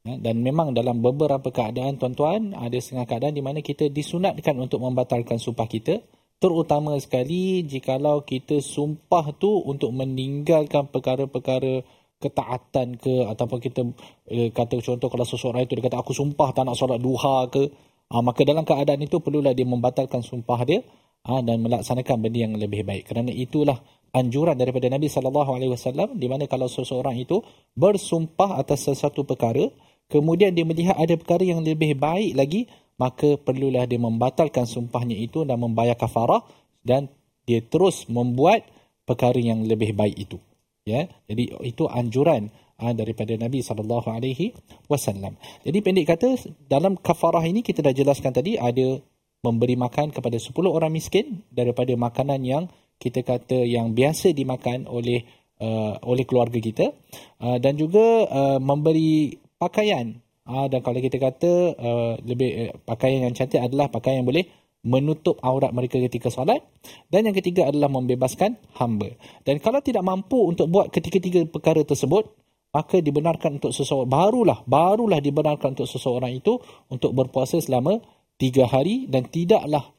Ya, 0.00 0.16
dan 0.16 0.40
memang 0.40 0.72
dalam 0.72 1.04
beberapa 1.04 1.52
keadaan 1.52 2.00
tuan-tuan 2.00 2.56
ada 2.56 2.72
setengah 2.72 3.04
keadaan 3.04 3.36
di 3.36 3.44
mana 3.44 3.60
kita 3.60 3.92
disunatkan 3.92 4.56
untuk 4.56 4.80
membatalkan 4.80 5.36
sumpah 5.36 5.68
kita 5.68 6.00
terutama 6.40 6.96
sekali 6.96 7.68
jikalau 7.68 8.24
kita 8.24 8.64
sumpah 8.64 9.36
tu 9.36 9.60
untuk 9.60 9.92
meninggalkan 9.92 10.88
perkara-perkara 10.88 11.84
ketaatan 12.16 12.96
ke 12.96 13.28
ataupun 13.28 13.60
kita 13.60 13.92
eh, 14.32 14.48
kata 14.56 14.80
contoh 14.80 15.12
kalau 15.12 15.28
seseorang 15.28 15.68
itu 15.68 15.76
dia 15.76 15.84
kata 15.84 16.00
aku 16.00 16.16
sumpah 16.16 16.56
tak 16.56 16.64
nak 16.64 16.80
solat 16.80 16.96
duha 16.96 17.44
ke 17.52 17.92
ah, 18.10 18.22
maka 18.22 18.42
dalam 18.46 18.62
keadaan 18.62 19.02
itu 19.02 19.18
perlulah 19.18 19.52
dia 19.56 19.66
membatalkan 19.66 20.22
sumpah 20.22 20.60
dia 20.66 20.80
ah, 21.26 21.40
dan 21.42 21.62
melaksanakan 21.62 22.16
benda 22.22 22.38
yang 22.46 22.54
lebih 22.54 22.86
baik. 22.86 23.10
Kerana 23.10 23.30
itulah 23.30 23.78
anjuran 24.16 24.56
daripada 24.56 24.88
Nabi 24.88 25.12
sallallahu 25.12 25.50
alaihi 25.52 25.72
wasallam 25.72 26.16
di 26.16 26.26
mana 26.30 26.48
kalau 26.48 26.70
seseorang 26.70 27.20
itu 27.20 27.44
bersumpah 27.76 28.56
atas 28.56 28.88
sesuatu 28.88 29.28
perkara 29.28 29.68
kemudian 30.08 30.56
dia 30.56 30.64
melihat 30.64 30.96
ada 30.96 31.18
perkara 31.20 31.44
yang 31.44 31.60
lebih 31.60 31.98
baik 31.98 32.32
lagi 32.32 32.64
maka 32.96 33.36
perlulah 33.36 33.84
dia 33.84 34.00
membatalkan 34.00 34.64
sumpahnya 34.64 35.16
itu 35.20 35.44
dan 35.44 35.60
membayar 35.60 35.92
kafarah 35.98 36.40
dan 36.80 37.12
dia 37.44 37.60
terus 37.60 38.08
membuat 38.08 38.64
perkara 39.04 39.36
yang 39.36 39.68
lebih 39.68 39.92
baik 39.92 40.16
itu. 40.16 40.40
Ya 40.86 41.10
jadi 41.28 41.60
itu 41.66 41.84
anjuran 41.90 42.48
uh, 42.80 42.92
daripada 42.92 43.32
Nabi 43.36 43.64
sallallahu 43.64 44.08
alaihi 44.08 44.52
wasallam. 44.88 45.36
Jadi 45.64 45.78
pendek 45.80 46.06
kata 46.16 46.28
dalam 46.68 46.96
kafarah 47.00 47.44
ini 47.44 47.64
kita 47.64 47.80
dah 47.80 47.94
jelaskan 47.94 48.32
tadi 48.32 48.56
ada 48.60 49.00
memberi 49.44 49.76
makan 49.78 50.10
kepada 50.10 50.36
10 50.40 50.52
orang 50.66 50.90
miskin 50.90 51.46
daripada 51.52 51.92
makanan 51.94 52.40
yang 52.42 52.64
kita 52.96 53.20
kata 53.22 53.62
yang 53.62 53.92
biasa 53.92 54.32
dimakan 54.32 54.88
oleh 54.88 55.22
uh, 55.60 56.00
oleh 56.04 56.24
keluarga 56.24 56.58
kita. 56.58 56.92
Uh, 57.40 57.60
dan 57.60 57.76
juga 57.76 58.26
uh, 58.26 58.58
memberi 58.60 59.36
pakaian. 59.60 60.16
Ah 60.46 60.70
dan 60.70 60.78
kalau 60.78 61.02
kita 61.02 61.18
kata 61.18 61.52
uh, 61.74 62.12
lebih 62.22 62.70
uh, 62.70 62.72
pakaian 62.86 63.26
yang 63.26 63.34
cantik 63.34 63.60
adalah 63.60 63.90
pakaian 63.90 64.22
yang 64.22 64.28
boleh 64.28 64.46
menutup 64.86 65.42
aurat 65.42 65.74
mereka 65.74 65.98
ketika 65.98 66.30
solat. 66.30 66.62
Dan 67.10 67.26
yang 67.26 67.34
ketiga 67.34 67.66
adalah 67.66 67.90
membebaskan 67.90 68.54
hamba. 68.78 69.10
Dan 69.42 69.58
kalau 69.58 69.82
tidak 69.82 70.06
mampu 70.06 70.38
untuk 70.46 70.70
buat 70.70 70.94
ketiga-tiga 70.94 71.42
perkara 71.50 71.82
tersebut 71.82 72.30
maka 72.76 73.00
dibenarkan 73.00 73.56
untuk 73.56 73.72
seseorang 73.72 74.12
barulah 74.12 74.58
barulah 74.68 75.16
dibenarkan 75.24 75.72
untuk 75.72 75.88
seseorang 75.88 76.36
itu 76.36 76.60
untuk 76.92 77.16
berpuasa 77.16 77.56
selama 77.56 78.04
tiga 78.36 78.68
hari 78.68 79.08
dan 79.08 79.24
tidaklah 79.24 79.96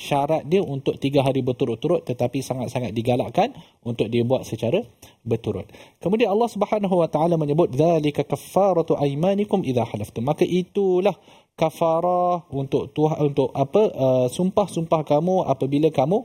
syarat 0.00 0.48
dia 0.48 0.64
untuk 0.64 0.96
tiga 0.96 1.20
hari 1.20 1.44
berturut-turut 1.44 2.08
tetapi 2.08 2.40
sangat-sangat 2.40 2.96
digalakkan 2.96 3.52
untuk 3.84 4.08
dia 4.08 4.24
buat 4.24 4.48
secara 4.48 4.80
berturut. 5.20 5.68
Kemudian 6.00 6.32
Allah 6.32 6.48
Subhanahu 6.48 7.04
wa 7.04 7.08
taala 7.12 7.36
menyebut 7.36 7.76
zalika 7.76 8.24
kaffaratu 8.24 8.96
aymanikum 8.96 9.60
idza 9.60 9.84
halaftum. 9.84 10.24
Maka 10.24 10.48
itulah 10.48 11.12
kafarah 11.52 12.48
untuk 12.48 12.96
Tuhan 12.96 13.28
untuk 13.28 13.52
apa 13.52 13.82
uh, 13.92 14.26
sumpah-sumpah 14.32 15.04
kamu 15.04 15.44
apabila 15.44 15.92
kamu 15.92 16.24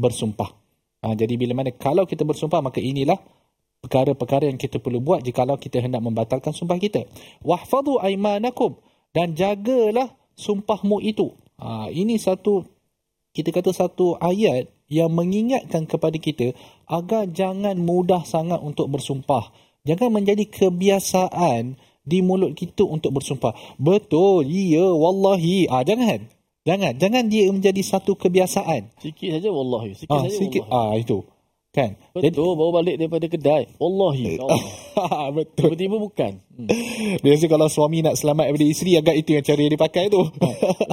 bersumpah. 0.00 0.56
Ha, 1.04 1.12
jadi 1.12 1.36
bila 1.36 1.52
mana 1.52 1.76
kalau 1.76 2.08
kita 2.08 2.24
bersumpah 2.24 2.64
maka 2.64 2.80
inilah 2.80 3.20
perkara-perkara 3.80 4.46
yang 4.48 4.60
kita 4.60 4.78
perlu 4.78 5.00
buat 5.00 5.24
jikalau 5.24 5.56
kita 5.56 5.80
hendak 5.80 6.04
membatalkan 6.04 6.52
sumpah 6.52 6.76
kita. 6.76 7.08
Wahfadhu 7.40 7.98
aymanakum 7.98 8.76
dan 9.12 9.32
jagalah 9.32 10.12
sumpahmu 10.36 11.00
itu. 11.00 11.32
Ha, 11.60 11.88
ini 11.92 12.16
satu 12.16 12.64
kita 13.32 13.52
kata 13.52 13.72
satu 13.72 14.16
ayat 14.20 14.68
yang 14.90 15.12
mengingatkan 15.12 15.86
kepada 15.86 16.18
kita 16.18 16.52
agar 16.88 17.28
jangan 17.30 17.78
mudah 17.78 18.26
sangat 18.26 18.58
untuk 18.58 18.90
bersumpah. 18.90 19.52
Jangan 19.86 20.12
menjadi 20.12 20.44
kebiasaan 20.44 21.78
di 22.04 22.20
mulut 22.20 22.52
kita 22.52 22.84
untuk 22.84 23.14
bersumpah. 23.16 23.54
Betul, 23.78 24.44
iya, 24.44 24.82
wallahi. 24.82 25.70
Ah, 25.70 25.86
jangan. 25.86 26.26
Jangan. 26.66 26.98
Jangan 27.00 27.24
dia 27.32 27.48
menjadi 27.48 27.80
satu 27.80 28.12
kebiasaan. 28.18 28.92
Sikit 29.00 29.40
saja 29.40 29.48
wallahi. 29.48 29.96
Sikit 29.96 30.12
Ah, 30.12 30.26
saja 30.26 30.36
sikit. 30.36 30.62
wallahi. 30.68 30.90
Ah, 30.90 30.94
itu. 31.00 31.18
Kan? 31.70 31.94
Betul, 32.10 32.58
baru 32.58 32.82
balik 32.82 32.98
daripada 32.98 33.30
kedai. 33.30 33.78
Wallahi. 33.78 34.42
Allah. 34.42 34.58
Betul. 35.38 35.70
Tiba-tiba 35.70 36.02
bukan. 36.02 36.42
Hmm. 36.58 36.66
Biasa 37.22 37.46
kalau 37.46 37.70
suami 37.70 38.02
nak 38.02 38.18
selamat 38.18 38.50
daripada 38.50 38.66
isteri, 38.66 38.98
agak 38.98 39.14
itu 39.14 39.38
yang 39.38 39.46
cara 39.46 39.62
dia 39.62 39.78
pakai 39.78 40.10
tu. 40.10 40.18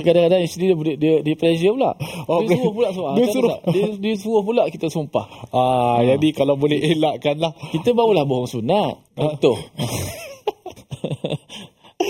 Kadang-kadang 0.05 0.45
isteri 0.45 0.69
dia, 0.69 0.77
dia, 0.77 0.95
dia, 1.01 1.13
dia 1.25 1.33
pressure 1.33 1.73
pula. 1.73 1.97
Oh, 2.29 2.45
dia 2.45 2.61
suruh 2.61 2.73
pula 2.77 2.89
suruh. 2.93 3.17
dia 3.17 3.25
suruh. 3.25 3.57
dia, 3.73 3.85
dia 3.97 4.13
suruh 4.21 4.45
pula 4.45 4.69
kita 4.69 4.93
sumpah. 4.93 5.49
ah, 5.49 5.97
jadi 6.05 6.29
kalau 6.37 6.53
boleh 6.53 6.77
elakkan 6.77 7.41
lah. 7.41 7.57
Kita 7.73 7.97
barulah 7.97 8.29
bohong 8.29 8.45
sunat. 8.45 9.17
Contoh. 9.17 9.57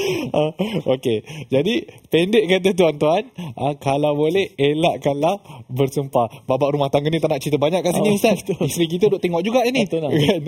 Okey. 0.93 1.17
Jadi 1.49 1.73
pendek 2.07 2.43
kata 2.47 2.69
tuan-tuan, 2.73 3.23
ah, 3.57 3.75
kalau 3.77 4.13
boleh 4.15 4.53
elakkanlah 4.55 5.41
bersumpah. 5.67 6.45
Babak 6.45 6.73
rumah 6.73 6.89
tangga 6.93 7.09
ni 7.11 7.19
tak 7.19 7.31
nak 7.31 7.41
cerita 7.41 7.57
banyak 7.59 7.81
kat 7.83 7.93
sini 7.97 8.09
Oh, 8.13 8.17
Ustaz. 8.17 8.41
betul. 8.43 8.61
Isteri 8.69 8.87
kita 8.87 9.05
duk 9.11 9.21
tengok 9.21 9.41
juga 9.43 9.65
ni. 9.67 9.85
Betul 9.85 10.07
lah. 10.07 10.11
Kan? 10.13 10.41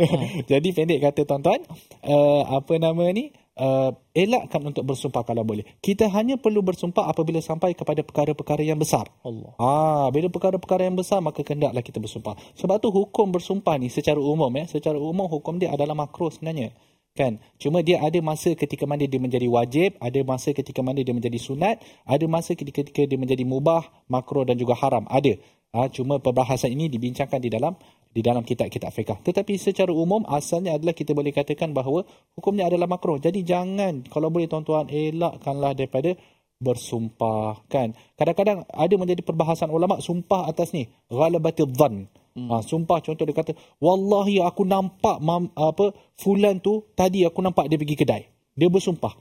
Jadi 0.48 0.68
pendek 0.74 1.00
kata 1.04 1.22
tuan-tuan, 1.26 1.60
uh, 2.06 2.42
apa 2.50 2.74
nama 2.78 3.06
ni? 3.12 3.32
Uh, 3.60 3.92
elakkan 4.16 4.64
untuk 4.64 4.88
bersumpah 4.88 5.28
kalau 5.28 5.44
boleh. 5.44 5.68
Kita 5.84 6.08
hanya 6.16 6.40
perlu 6.40 6.64
bersumpah 6.64 7.12
apabila 7.12 7.44
sampai 7.44 7.76
kepada 7.76 8.08
perkara-perkara 8.08 8.64
yang 8.64 8.80
besar. 8.80 9.12
Allah. 9.20 9.52
Ah, 9.60 10.08
bila 10.16 10.32
perkara-perkara 10.32 10.88
yang 10.88 10.96
besar 10.96 11.20
maka 11.20 11.44
hendaklah 11.44 11.84
kita 11.84 12.00
bersumpah. 12.00 12.40
Sebab 12.56 12.80
tu 12.80 12.88
hukum 12.88 13.36
bersumpah 13.36 13.76
ni 13.76 13.92
secara 13.92 14.16
umum 14.16 14.48
ya, 14.56 14.64
secara 14.64 14.96
umum 14.96 15.28
hukum 15.28 15.60
dia 15.60 15.76
adalah 15.76 15.92
makruh 15.92 16.32
sebenarnya. 16.32 16.72
Kan? 17.20 17.36
Cuma 17.60 17.84
dia 17.84 18.00
ada 18.00 18.16
masa 18.24 18.56
ketika 18.56 18.88
mana 18.88 19.04
dia 19.04 19.20
menjadi 19.20 19.44
wajib, 19.52 20.00
ada 20.00 20.24
masa 20.24 20.56
ketika 20.56 20.80
mana 20.80 21.04
dia 21.04 21.12
menjadi 21.12 21.36
sunat, 21.36 21.84
ada 22.08 22.26
masa 22.32 22.56
ketika, 22.56 22.80
dia 23.04 23.20
menjadi 23.20 23.44
mubah, 23.44 23.92
makruh 24.08 24.48
dan 24.48 24.56
juga 24.56 24.80
haram. 24.80 25.04
Ada. 25.12 25.36
Ah, 25.76 25.92
cuma 25.92 26.24
perbahasan 26.24 26.72
ini 26.72 26.88
dibincangkan 26.88 27.44
di 27.44 27.52
dalam 27.52 27.76
di 28.10 28.24
dalam 28.24 28.42
kitab-kitab 28.42 28.90
fiqah. 28.96 29.20
Tetapi 29.20 29.54
secara 29.60 29.92
umum 29.92 30.24
asalnya 30.32 30.80
adalah 30.80 30.96
kita 30.96 31.12
boleh 31.12 31.36
katakan 31.36 31.76
bahawa 31.76 32.08
hukumnya 32.40 32.72
adalah 32.72 32.88
makruh. 32.88 33.20
Jadi 33.20 33.44
jangan 33.44 34.08
kalau 34.08 34.32
boleh 34.32 34.48
tuan-tuan 34.48 34.88
elakkanlah 34.88 35.76
daripada 35.76 36.16
bersumpah 36.58 37.68
kan. 37.72 37.94
Kadang-kadang 38.16 38.64
ada 38.72 38.96
menjadi 38.96 39.22
perbahasan 39.28 39.70
ulama 39.70 40.00
sumpah 40.02 40.48
atas 40.48 40.72
ni 40.72 40.88
ghalabatidh 41.12 41.70
dhann. 41.76 42.08
Hmm. 42.38 42.50
Ha, 42.50 42.62
sumpah 42.62 43.00
contoh 43.02 43.26
dia 43.26 43.36
kata 43.36 43.54
wallahi 43.82 44.42
aku 44.44 44.64
nampak 44.64 45.18
mam, 45.20 45.50
apa 45.58 45.92
fulan 46.16 46.62
tu 46.62 46.86
tadi 46.94 47.26
aku 47.26 47.40
nampak 47.42 47.68
dia 47.70 47.78
pergi 47.80 47.96
kedai. 47.98 48.24
Dia 48.54 48.70
bersumpah. 48.70 49.14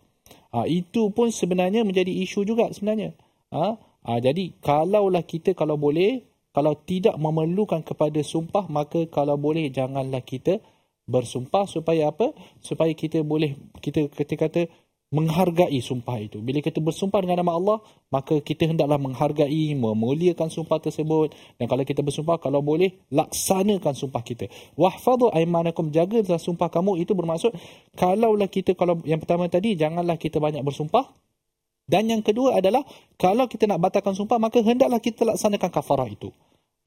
Ha, 0.53 0.65
itu 0.69 1.13
pun 1.13 1.29
sebenarnya 1.33 1.85
menjadi 1.85 2.11
isu 2.11 2.45
juga 2.45 2.69
sebenarnya. 2.73 3.17
Ha, 3.53 3.77
ha, 3.79 4.13
jadi 4.21 4.53
kalaulah 4.61 5.25
kita 5.25 5.57
kalau 5.57 5.81
boleh 5.81 6.25
kalau 6.53 6.75
tidak 6.75 7.15
memerlukan 7.21 7.85
kepada 7.85 8.19
sumpah 8.25 8.67
maka 8.67 9.07
kalau 9.09 9.39
boleh 9.39 9.71
janganlah 9.71 10.25
kita 10.25 10.59
bersumpah 11.09 11.65
supaya 11.65 12.13
apa? 12.13 12.37
Supaya 12.61 12.93
kita 12.93 13.25
boleh 13.25 13.57
kita 13.81 14.13
kita 14.13 14.35
kata 14.37 14.63
menghargai 15.09 15.81
sumpah 15.81 16.21
itu. 16.21 16.45
Bila 16.45 16.61
kita 16.61 16.85
bersumpah 16.85 17.25
dengan 17.25 17.41
nama 17.41 17.57
Allah, 17.57 17.79
maka 18.13 18.45
kita 18.45 18.69
hendaklah 18.69 19.01
menghargai, 19.01 19.73
memuliakan 19.73 20.53
sumpah 20.53 20.77
tersebut. 20.85 21.33
Dan 21.57 21.65
kalau 21.65 21.85
kita 21.85 22.05
bersumpah, 22.05 22.37
kalau 22.37 22.61
boleh, 22.61 22.93
laksanakan 23.09 23.97
sumpah 23.97 24.21
kita. 24.21 24.53
Wahfadhu 24.77 25.33
aimanakum, 25.33 25.89
jagalah 25.89 26.37
sumpah 26.37 26.69
kamu. 26.69 27.01
Itu 27.01 27.17
bermaksud, 27.17 27.57
kalaulah 27.97 28.53
kita, 28.53 28.77
kalau 28.77 29.01
yang 29.09 29.21
pertama 29.21 29.49
tadi, 29.49 29.81
janganlah 29.81 30.21
kita 30.21 30.37
banyak 30.37 30.61
bersumpah. 30.61 31.09
Dan 31.89 32.13
yang 32.13 32.21
kedua 32.21 32.61
adalah, 32.61 32.85
kalau 33.17 33.49
kita 33.49 33.65
nak 33.65 33.81
batalkan 33.81 34.13
sumpah, 34.13 34.37
maka 34.37 34.61
hendaklah 34.61 35.01
kita 35.01 35.25
laksanakan 35.25 35.73
kafarah 35.73 36.09
itu. 36.13 36.29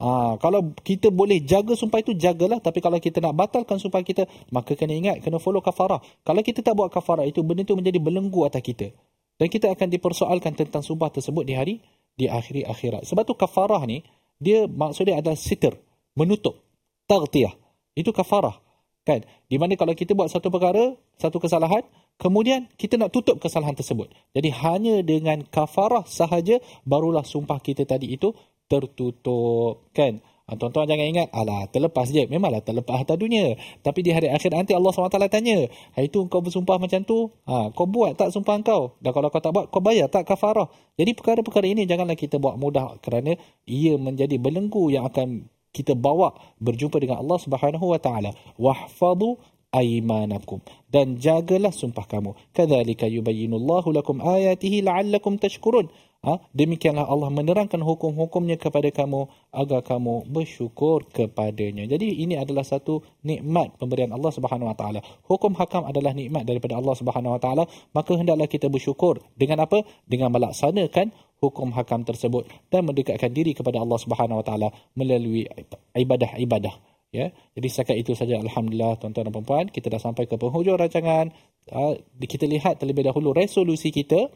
Ha, 0.02 0.34
kalau 0.42 0.74
kita 0.82 1.14
boleh 1.14 1.46
jaga 1.46 1.78
sumpah 1.78 2.02
itu, 2.02 2.10
jagalah. 2.18 2.58
Tapi 2.58 2.82
kalau 2.82 2.98
kita 2.98 3.22
nak 3.22 3.38
batalkan 3.38 3.78
sumpah 3.78 4.02
kita, 4.02 4.26
maka 4.50 4.74
kena 4.74 4.98
ingat, 4.98 5.22
kena 5.22 5.38
follow 5.38 5.62
kafarah. 5.62 6.02
Kalau 6.26 6.42
kita 6.42 6.58
tak 6.58 6.74
buat 6.74 6.90
kafarah 6.90 7.22
itu, 7.22 7.38
benda 7.46 7.62
itu 7.62 7.78
menjadi 7.78 8.02
belenggu 8.02 8.42
atas 8.42 8.66
kita. 8.66 8.90
Dan 9.38 9.46
kita 9.46 9.70
akan 9.70 9.86
dipersoalkan 9.94 10.58
tentang 10.58 10.82
sumpah 10.82 11.06
tersebut 11.14 11.46
di 11.46 11.54
hari, 11.54 11.74
di 12.18 12.26
akhiri 12.26 12.66
akhirat. 12.66 13.06
Sebab 13.06 13.22
tu 13.22 13.38
kafarah 13.38 13.78
ni, 13.86 14.02
dia 14.42 14.66
maksudnya 14.66 15.22
adalah 15.22 15.38
sitir, 15.38 15.78
menutup, 16.18 16.58
tagtiyah. 17.06 17.54
Itu 17.94 18.10
kafarah. 18.10 18.58
Kan? 19.06 19.22
Di 19.46 19.54
mana 19.58 19.78
kalau 19.78 19.94
kita 19.94 20.18
buat 20.18 20.30
satu 20.30 20.50
perkara, 20.50 20.98
satu 21.14 21.38
kesalahan, 21.38 21.86
kemudian 22.18 22.66
kita 22.74 22.98
nak 22.98 23.14
tutup 23.14 23.38
kesalahan 23.38 23.78
tersebut. 23.78 24.10
Jadi 24.34 24.50
hanya 24.50 24.98
dengan 25.06 25.46
kafarah 25.46 26.06
sahaja, 26.10 26.58
barulah 26.82 27.22
sumpah 27.22 27.62
kita 27.62 27.86
tadi 27.86 28.14
itu 28.14 28.34
tertutup 28.72 29.84
kan? 29.92 30.24
Ha, 30.48 30.56
tuan-tuan 30.58 30.90
jangan 30.90 31.06
ingat 31.06 31.28
alah 31.30 31.68
terlepas 31.70 32.08
je. 32.08 32.24
Memanglah 32.26 32.64
terlepas 32.64 33.04
atas 33.04 33.14
dunia. 33.20 33.54
Tapi 33.84 34.00
di 34.00 34.10
hari 34.10 34.32
akhir 34.32 34.50
nanti 34.50 34.72
Allah 34.74 34.90
SWT 34.90 35.16
tanya 35.30 35.70
hari 35.94 36.08
itu 36.08 36.24
kau 36.26 36.40
bersumpah 36.40 36.80
macam 36.80 37.04
tu? 37.04 37.30
Ha, 37.44 37.70
kau 37.76 37.86
buat 37.86 38.16
tak 38.16 38.34
sumpah 38.34 38.58
kau? 38.64 38.96
Dan 38.98 39.12
kalau 39.12 39.28
kau 39.28 39.40
tak 39.44 39.52
buat 39.54 39.68
kau 39.68 39.84
bayar 39.84 40.08
tak 40.08 40.24
kafarah? 40.26 40.66
Jadi 40.96 41.14
perkara-perkara 41.14 41.68
ini 41.68 41.84
janganlah 41.84 42.16
kita 42.16 42.40
buat 42.40 42.56
mudah 42.56 42.98
kerana 43.04 43.36
ia 43.68 43.94
menjadi 44.00 44.40
belenggu 44.40 44.90
yang 44.90 45.06
akan 45.06 45.46
kita 45.72 45.96
bawa 45.96 46.36
berjumpa 46.60 47.00
dengan 47.00 47.22
Allah 47.22 47.38
Subhanahu 47.38 47.86
wa 47.92 48.00
taala. 48.02 48.34
Wahfadhu 48.58 49.40
aimanakum 49.72 50.60
dan 50.92 51.16
jagalah 51.16 51.72
sumpah 51.72 52.04
kamu. 52.04 52.36
Kadzalika 52.52 53.08
yubayyinullahu 53.08 53.88
lakum 53.94 54.20
ayatihi 54.20 54.84
la'allakum 54.84 55.40
tashkurun 55.40 55.88
ha? 56.22 56.38
demikianlah 56.54 57.04
Allah 57.06 57.28
menerangkan 57.28 57.82
hukum-hukumnya 57.82 58.56
kepada 58.56 58.88
kamu 58.94 59.26
agar 59.50 59.82
kamu 59.82 60.30
bersyukur 60.30 61.06
kepadanya. 61.10 61.84
Jadi 61.90 62.22
ini 62.22 62.38
adalah 62.38 62.62
satu 62.62 63.02
nikmat 63.26 63.76
pemberian 63.76 64.14
Allah 64.14 64.30
Subhanahu 64.30 64.70
wa 64.70 64.76
taala. 64.78 65.02
Hukum 65.26 65.58
hakam 65.58 65.84
adalah 65.84 66.14
nikmat 66.14 66.46
daripada 66.46 66.78
Allah 66.78 66.94
Subhanahu 66.94 67.36
wa 67.36 67.40
taala. 67.42 67.64
Maka 67.92 68.14
hendaklah 68.14 68.46
kita 68.46 68.70
bersyukur. 68.70 69.20
Dengan 69.34 69.66
apa? 69.66 69.82
Dengan 70.06 70.30
melaksanakan 70.30 71.10
hukum 71.42 71.74
hakam 71.74 72.06
tersebut 72.06 72.46
dan 72.70 72.86
mendekatkan 72.86 73.34
diri 73.34 73.52
kepada 73.52 73.82
Allah 73.82 73.98
Subhanahu 73.98 74.40
wa 74.40 74.46
taala 74.46 74.68
melalui 74.94 75.50
ibadah-ibadah. 75.98 76.94
Ya, 77.12 77.28
jadi 77.52 77.68
setakat 77.68 77.96
itu 78.00 78.16
saja. 78.16 78.40
Alhamdulillah 78.40 78.96
tuan-tuan 78.96 79.28
dan 79.28 79.44
puan 79.44 79.68
kita 79.68 79.92
dah 79.92 80.00
sampai 80.00 80.24
ke 80.24 80.40
penghujung 80.40 80.80
rancangan. 80.80 81.28
Uh, 81.70 81.94
kita 82.18 82.48
lihat 82.50 82.82
terlebih 82.82 83.06
dahulu 83.06 83.30
resolusi 83.30 83.94
kita. 83.94 84.30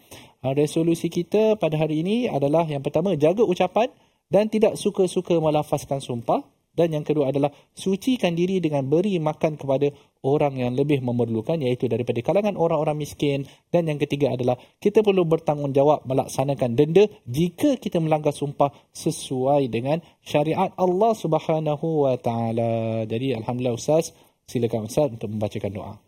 Uh, 0.44 0.54
resolusi 0.54 1.10
kita 1.10 1.58
pada 1.58 1.74
hari 1.74 2.06
ini 2.06 2.30
adalah 2.30 2.62
yang 2.68 2.84
pertama 2.84 3.18
jaga 3.18 3.42
ucapan 3.42 3.90
dan 4.30 4.46
tidak 4.46 4.78
suka-suka 4.78 5.38
melafazkan 5.38 5.98
sumpah 5.98 6.46
dan 6.76 6.92
yang 6.92 7.04
kedua 7.08 7.32
adalah 7.32 7.48
sucikan 7.72 8.36
diri 8.36 8.60
dengan 8.60 8.84
beri 8.84 9.16
makan 9.16 9.56
kepada 9.56 9.88
orang 10.20 10.60
yang 10.60 10.76
lebih 10.76 11.00
memerlukan 11.00 11.56
iaitu 11.56 11.88
daripada 11.88 12.20
kalangan 12.20 12.54
orang-orang 12.60 13.00
miskin 13.00 13.48
dan 13.72 13.88
yang 13.88 13.96
ketiga 13.96 14.36
adalah 14.36 14.60
kita 14.76 15.00
perlu 15.00 15.24
bertanggungjawab 15.24 16.04
melaksanakan 16.04 16.76
denda 16.76 17.08
jika 17.24 17.80
kita 17.80 17.96
melanggar 17.96 18.36
sumpah 18.36 18.68
sesuai 18.92 19.72
dengan 19.72 20.04
syariat 20.20 20.68
Allah 20.76 21.16
Subhanahu 21.16 22.04
wa 22.04 22.14
taala. 22.20 23.08
Jadi 23.08 23.32
alhamdulillah 23.32 23.74
ustaz 23.74 24.12
silakan 24.44 24.86
ustaz 24.86 25.08
untuk 25.16 25.32
membacakan 25.32 25.72
doa. 25.72 26.05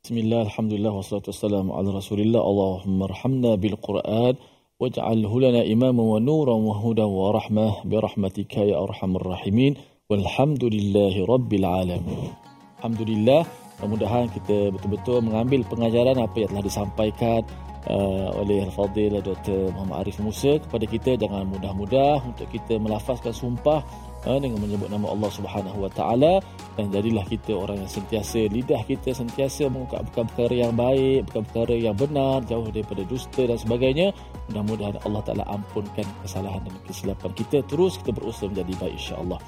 Bismillah, 0.00 0.48
Alhamdulillah, 0.48 0.96
wassalatu 0.96 1.28
wassalamu 1.28 1.76
ala 1.76 1.92
rasulillah, 1.92 2.40
Allahumma 2.40 3.04
rahamna 3.04 3.60
bil 3.60 3.76
Qur'an, 3.76 4.32
waj'al 4.80 5.28
hulana 5.28 5.60
imaman 5.60 6.00
wa 6.00 6.16
nuran 6.16 6.64
wa 6.64 6.72
hudan 6.72 7.04
wa 7.12 7.36
rahmah, 7.36 7.84
birahmatika 7.84 8.64
ya 8.64 8.80
arhamar 8.80 9.36
rahimin, 9.36 9.76
walhamdulillahi 10.08 11.20
rabbil 11.28 11.66
alamin. 11.68 12.32
Alhamdulillah, 12.80 13.44
mudah-mudahan 13.76 14.32
kita 14.32 14.72
betul-betul 14.72 15.20
mengambil 15.20 15.68
pengajaran 15.68 16.16
apa 16.16 16.36
yang 16.40 16.48
telah 16.48 16.64
disampaikan 16.64 17.44
uh, 17.92 18.40
oleh 18.40 18.64
Al-Fadil 18.72 19.20
Dr. 19.20 19.68
Muhammad 19.76 20.08
Arif 20.08 20.16
Musa 20.24 20.56
kepada 20.64 20.88
kita. 20.88 21.20
Jangan 21.20 21.44
mudah-mudah 21.44 22.24
untuk 22.24 22.48
kita 22.48 22.80
melafazkan 22.80 23.36
sumpah 23.36 23.84
dengan 24.24 24.60
menyebut 24.60 24.92
nama 24.92 25.08
Allah 25.08 25.30
Subhanahu 25.32 25.88
Wa 25.88 25.90
Taala 25.96 26.44
dan 26.76 26.92
jadilah 26.92 27.24
kita 27.24 27.56
orang 27.56 27.80
yang 27.80 27.88
sentiasa 27.88 28.48
lidah 28.52 28.80
kita 28.84 29.16
sentiasa 29.16 29.68
mengungkap 29.72 30.04
perkara 30.12 30.52
yang 30.52 30.76
baik, 30.76 31.28
perkara 31.32 31.72
yang 31.72 31.96
benar, 31.96 32.44
jauh 32.44 32.68
daripada 32.68 33.00
dusta 33.08 33.48
dan 33.48 33.56
sebagainya. 33.56 34.12
Mudah-mudahan 34.52 35.00
Allah 35.08 35.22
Taala 35.24 35.44
ampunkan 35.48 36.04
kesalahan 36.20 36.60
dan 36.64 36.74
kesilapan 36.84 37.30
kita. 37.32 37.64
Terus 37.64 37.96
kita 38.00 38.10
berusaha 38.12 38.48
menjadi 38.52 38.72
baik 38.76 38.94
insya-Allah. 39.00 39.38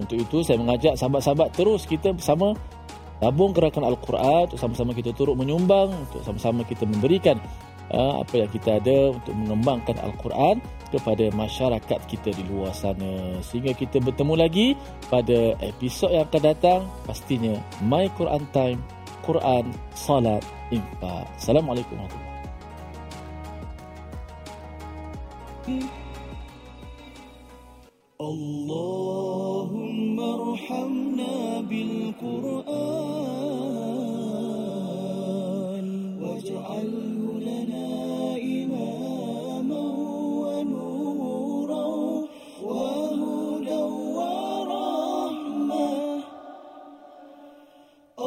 Untuk 0.00 0.16
itu 0.16 0.40
saya 0.40 0.56
mengajak 0.56 0.96
sahabat-sahabat 0.96 1.48
terus 1.52 1.84
kita 1.84 2.16
bersama 2.16 2.56
tabung 3.20 3.54
gerakan 3.54 3.86
Al-Quran 3.86 4.50
untuk 4.50 4.58
sama-sama 4.58 4.90
kita 4.96 5.14
turut 5.14 5.38
menyumbang 5.38 5.94
untuk 5.94 6.26
sama-sama 6.26 6.66
kita 6.66 6.82
memberikan 6.82 7.38
uh, 7.94 8.18
apa 8.18 8.42
yang 8.42 8.50
kita 8.50 8.82
ada 8.82 9.14
untuk 9.14 9.30
mengembangkan 9.38 9.94
Al-Quran 10.02 10.58
kepada 10.91 11.27
masyarakat 11.35 11.99
kita 12.07 12.31
di 12.31 12.43
luar 12.47 12.71
sana 12.71 13.43
sehingga 13.43 13.75
kita 13.75 13.99
bertemu 13.99 14.33
lagi 14.39 14.67
pada 15.11 15.55
episod 15.59 16.11
yang 16.11 16.23
akan 16.27 16.43
datang 16.55 16.79
pastinya 17.03 17.59
My 17.83 18.07
Quran 18.15 18.47
Time 18.55 18.79
Quran 19.27 19.67
Salat 19.91 20.43
Infak 20.71 21.27
Assalamualaikum 21.35 21.99
warahmatullahi 21.99 22.35
wabarakatuh 25.67 26.05
اللهم 28.17 30.17
ارحمنا 30.19 31.61
بالقرآن 31.69 33.90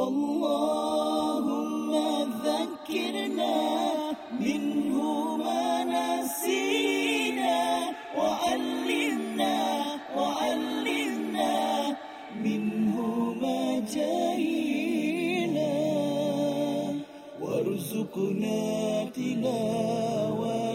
اللهم 0.08 1.92
ذكرنا 2.46 3.58
منه 4.40 4.98
ما 5.38 5.66
نسينا 5.96 7.62
وعلمنا 8.18 9.58
وعلمنا 10.18 11.56
منه 12.46 12.96
ما 13.42 13.62
جهلنا 13.94 15.74
وارزقنا 17.42 18.62
تلاوته. 19.16 20.66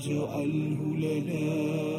وجعله 0.00 0.80
لنا 0.96 1.89